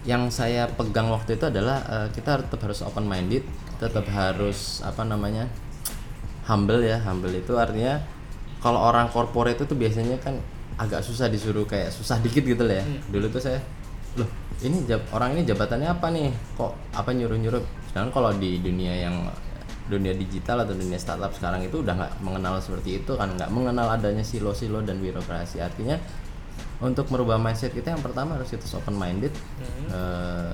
yang 0.07 0.31
saya 0.31 0.71
pegang 0.71 1.11
waktu 1.11 1.35
itu 1.35 1.51
adalah 1.51 1.83
eh, 1.83 2.07
kita 2.15 2.47
tetap 2.47 2.63
harus 2.63 2.79
open 2.79 3.03
minded, 3.03 3.43
tetap 3.75 4.07
harus 4.07 4.79
apa 4.81 5.03
namanya 5.03 5.51
humble 6.47 6.79
ya. 6.79 7.03
Humble 7.03 7.35
itu 7.35 7.53
artinya 7.59 7.99
kalau 8.63 8.79
orang 8.79 9.11
corporate 9.11 9.59
itu 9.59 9.67
tuh 9.67 9.75
biasanya 9.75 10.15
kan 10.23 10.39
agak 10.79 11.03
susah 11.03 11.27
disuruh 11.27 11.67
kayak 11.67 11.91
susah 11.91 12.23
dikit 12.23 12.47
gitu 12.47 12.63
lah 12.63 12.79
ya. 12.79 12.85
Hmm. 12.87 13.03
Dulu 13.11 13.27
tuh 13.27 13.43
saya 13.43 13.59
loh 14.17 14.25
ini 14.63 14.87
jab- 14.89 15.05
orang 15.11 15.35
ini 15.35 15.43
jabatannya 15.43 15.91
apa 15.91 16.07
nih? 16.09 16.31
Kok 16.55 16.71
apa 16.95 17.09
nyuruh-nyuruh? 17.11 17.91
Sedangkan 17.91 18.11
kalau 18.15 18.31
di 18.31 18.63
dunia 18.63 18.95
yang 18.95 19.27
dunia 19.87 20.11
digital 20.15 20.63
atau 20.63 20.75
dunia 20.75 20.99
startup 20.99 21.31
sekarang 21.31 21.63
itu 21.63 21.79
udah 21.79 21.95
nggak 21.95 22.13
mengenal 22.19 22.59
seperti 22.59 22.99
itu 23.03 23.15
kan 23.15 23.31
nggak 23.39 23.47
mengenal 23.47 23.87
adanya 23.87 24.19
silo-silo 24.19 24.83
dan 24.83 24.99
birokrasi 24.99 25.63
artinya 25.63 25.95
untuk 26.77 27.09
merubah 27.09 27.41
mindset 27.41 27.73
kita 27.73 27.97
yang 27.97 28.03
pertama 28.03 28.37
harus 28.37 28.53
kita 28.53 28.65
open 28.77 28.95
minded. 28.95 29.33
Hmm. 29.57 30.53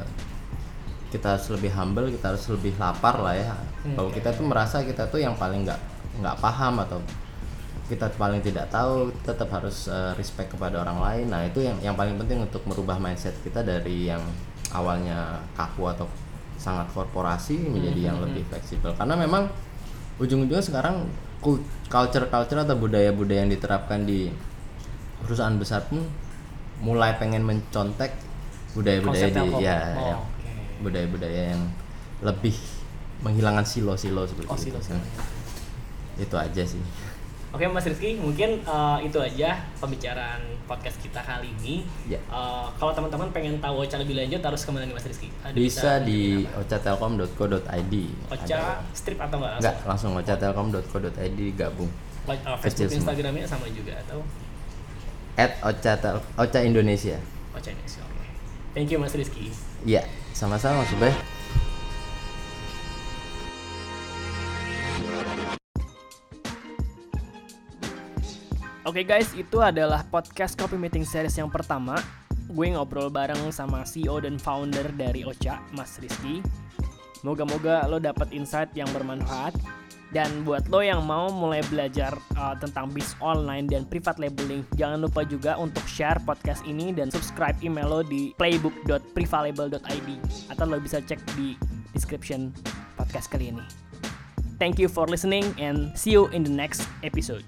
kita 1.13 1.38
harus 1.38 1.45
lebih 1.53 1.69
humble 1.77 2.09
kita 2.09 2.33
harus 2.33 2.45
lebih 2.49 2.73
lapar 2.81 3.21
lah 3.21 3.38
ya. 3.38 3.53
Hmm, 3.86 3.93
bahwa 3.93 4.09
oke. 4.09 4.17
kita 4.17 4.33
tuh 4.33 4.45
merasa 4.49 4.81
kita 4.81 5.05
tuh 5.13 5.21
yang 5.21 5.38
paling 5.38 5.62
nggak 5.62 5.77
nggak 6.25 6.36
paham 6.41 6.81
atau 6.81 6.97
kita 7.86 8.09
paling 8.17 8.41
tidak 8.41 8.71
tahu 8.73 9.13
tetap 9.21 9.51
harus 9.53 9.86
eh, 9.91 10.17
respect 10.17 10.57
kepada 10.57 10.81
orang 10.81 10.97
lain. 10.97 11.25
Nah 11.29 11.45
itu 11.45 11.62
yang 11.62 11.77
yang 11.86 11.93
paling 11.93 12.17
penting 12.17 12.41
untuk 12.41 12.65
merubah 12.65 12.97
mindset 12.97 13.38
kita 13.45 13.62
dari 13.62 14.09
yang 14.09 14.25
awalnya 14.73 15.38
kaku 15.53 15.86
atau 15.91 16.09
sangat 16.57 16.89
korporasi 16.95 17.59
menjadi 17.69 18.09
yang 18.13 18.17
Hmm, 18.17 18.25
lebih 18.31 18.43
fleksibel. 18.49 18.95
Karena 18.97 19.13
memang 19.13 19.51
ujung-ujungnya 20.17 20.63
sekarang 20.63 21.05
culture-culture 21.91 22.63
atau 22.63 22.75
budaya-budaya 22.79 23.43
yang 23.43 23.51
diterapkan 23.51 24.07
di 24.07 24.31
perusahaan 25.23 25.55
besar 25.55 25.88
pun 25.88 26.03
mulai 26.79 27.15
pengen 27.15 27.41
mencontek 27.41 28.12
budaya-budaya 28.73 29.27
di 29.29 29.39
ya 29.62 29.77
Oh, 29.95 30.01
yang 30.03 30.19
oke. 30.19 30.51
budaya-budaya 30.81 31.41
yang 31.55 31.63
lebih 32.19 32.55
menghilangkan 33.21 33.63
silo-silo 33.63 34.23
seperti 34.23 34.49
Oh, 34.49 34.55
itu. 34.55 34.63
silo-silo. 34.67 34.99
Itu 36.15 36.36
aja 36.36 36.63
sih. 36.63 36.81
Oke 37.53 37.69
Mas 37.69 37.86
Rizky, 37.86 38.17
mungkin 38.17 38.65
uh, 38.65 38.97
itu 38.97 39.13
aja 39.15 39.62
pembicaraan 39.77 40.41
podcast 40.65 40.97
kita 40.97 41.21
kali 41.21 41.53
ini. 41.62 41.86
Ya. 42.09 42.17
Uh, 42.25 42.65
kalau 42.75 42.89
teman-teman 42.91 43.29
pengen 43.29 43.62
tahu 43.62 43.86
Ocha 43.86 44.01
lebih 44.01 44.17
lanjut 44.17 44.41
harus 44.41 44.65
ke 44.65 44.73
mana 44.73 44.89
nih 44.89 44.97
Mas 44.97 45.05
Rizky? 45.05 45.29
Ada 45.39 45.53
Bisa 45.53 46.01
di 46.01 46.49
apa? 46.49 46.65
ocatelkom.co.id. 46.65 47.93
Ocha 48.27 48.57
Ada- 48.57 48.81
strip 48.91 49.21
atau 49.21 49.38
enggak? 49.38 49.62
Enggak, 49.62 49.75
langsung 49.86 50.12
ocatelkom.co.id 50.17 51.39
gabung. 51.53 51.93
Like, 52.25 52.41
uh, 52.41 52.57
Facebook, 52.57 52.65
Kecil 52.65 52.88
semua. 52.89 52.99
Instagramnya 53.13 53.45
sama 53.45 53.65
juga 53.69 53.93
atau 54.01 54.19
At 55.33 55.57
Ocha, 55.65 56.21
Ocha 56.37 56.59
Indonesia. 56.61 57.17
Ocha 57.57 57.73
Indonesia? 57.73 58.05
Oke. 58.05 58.25
Thank 58.77 58.93
you 58.93 59.01
Mas 59.01 59.17
Rizky. 59.17 59.49
Iya, 59.81 60.05
sama-sama 60.29 60.85
Mas 60.85 60.93
Ubay. 60.93 61.13
Oke 68.83 69.01
guys, 69.01 69.33
itu 69.33 69.57
adalah 69.57 70.05
podcast 70.05 70.53
Copy 70.53 70.77
Meeting 70.77 71.07
Series 71.07 71.33
yang 71.33 71.49
pertama. 71.49 71.97
Gue 72.53 72.69
ngobrol 72.69 73.09
bareng 73.09 73.49
sama 73.49 73.81
CEO 73.89 74.21
dan 74.21 74.37
founder 74.37 74.85
dari 74.93 75.25
Ocha, 75.25 75.65
Mas 75.73 75.97
Rizky. 75.97 76.45
Moga-moga 77.25 77.89
lo 77.89 77.97
dapat 77.97 78.29
insight 78.35 78.69
yang 78.77 78.85
bermanfaat. 78.93 79.57
Dan 80.11 80.43
buat 80.43 80.67
lo 80.69 80.83
yang 80.83 81.05
mau 81.05 81.31
mulai 81.31 81.63
belajar 81.71 82.13
uh, 82.37 82.53
tentang 82.57 82.91
bis 82.91 83.15
online 83.23 83.65
dan 83.65 83.87
private 83.87 84.19
labeling, 84.19 84.61
jangan 84.77 85.05
lupa 85.05 85.23
juga 85.25 85.57
untuk 85.57 85.85
share 85.85 86.19
podcast 86.27 86.61
ini 86.65 86.93
dan 86.93 87.09
subscribe 87.09 87.57
email 87.63 87.89
lo 87.89 88.01
di 88.05 88.35
playbook.privalabel.id 88.37 90.09
atau 90.53 90.65
lo 90.65 90.77
bisa 90.77 91.01
cek 91.01 91.21
di 91.37 91.57
description 91.93 92.49
podcast 92.97 93.29
kali 93.29 93.53
ini. 93.53 93.65
Thank 94.61 94.77
you 94.77 94.89
for 94.89 95.09
listening 95.09 95.49
and 95.57 95.93
see 95.97 96.13
you 96.13 96.29
in 96.29 96.45
the 96.45 96.53
next 96.53 96.85
episode. 97.01 97.43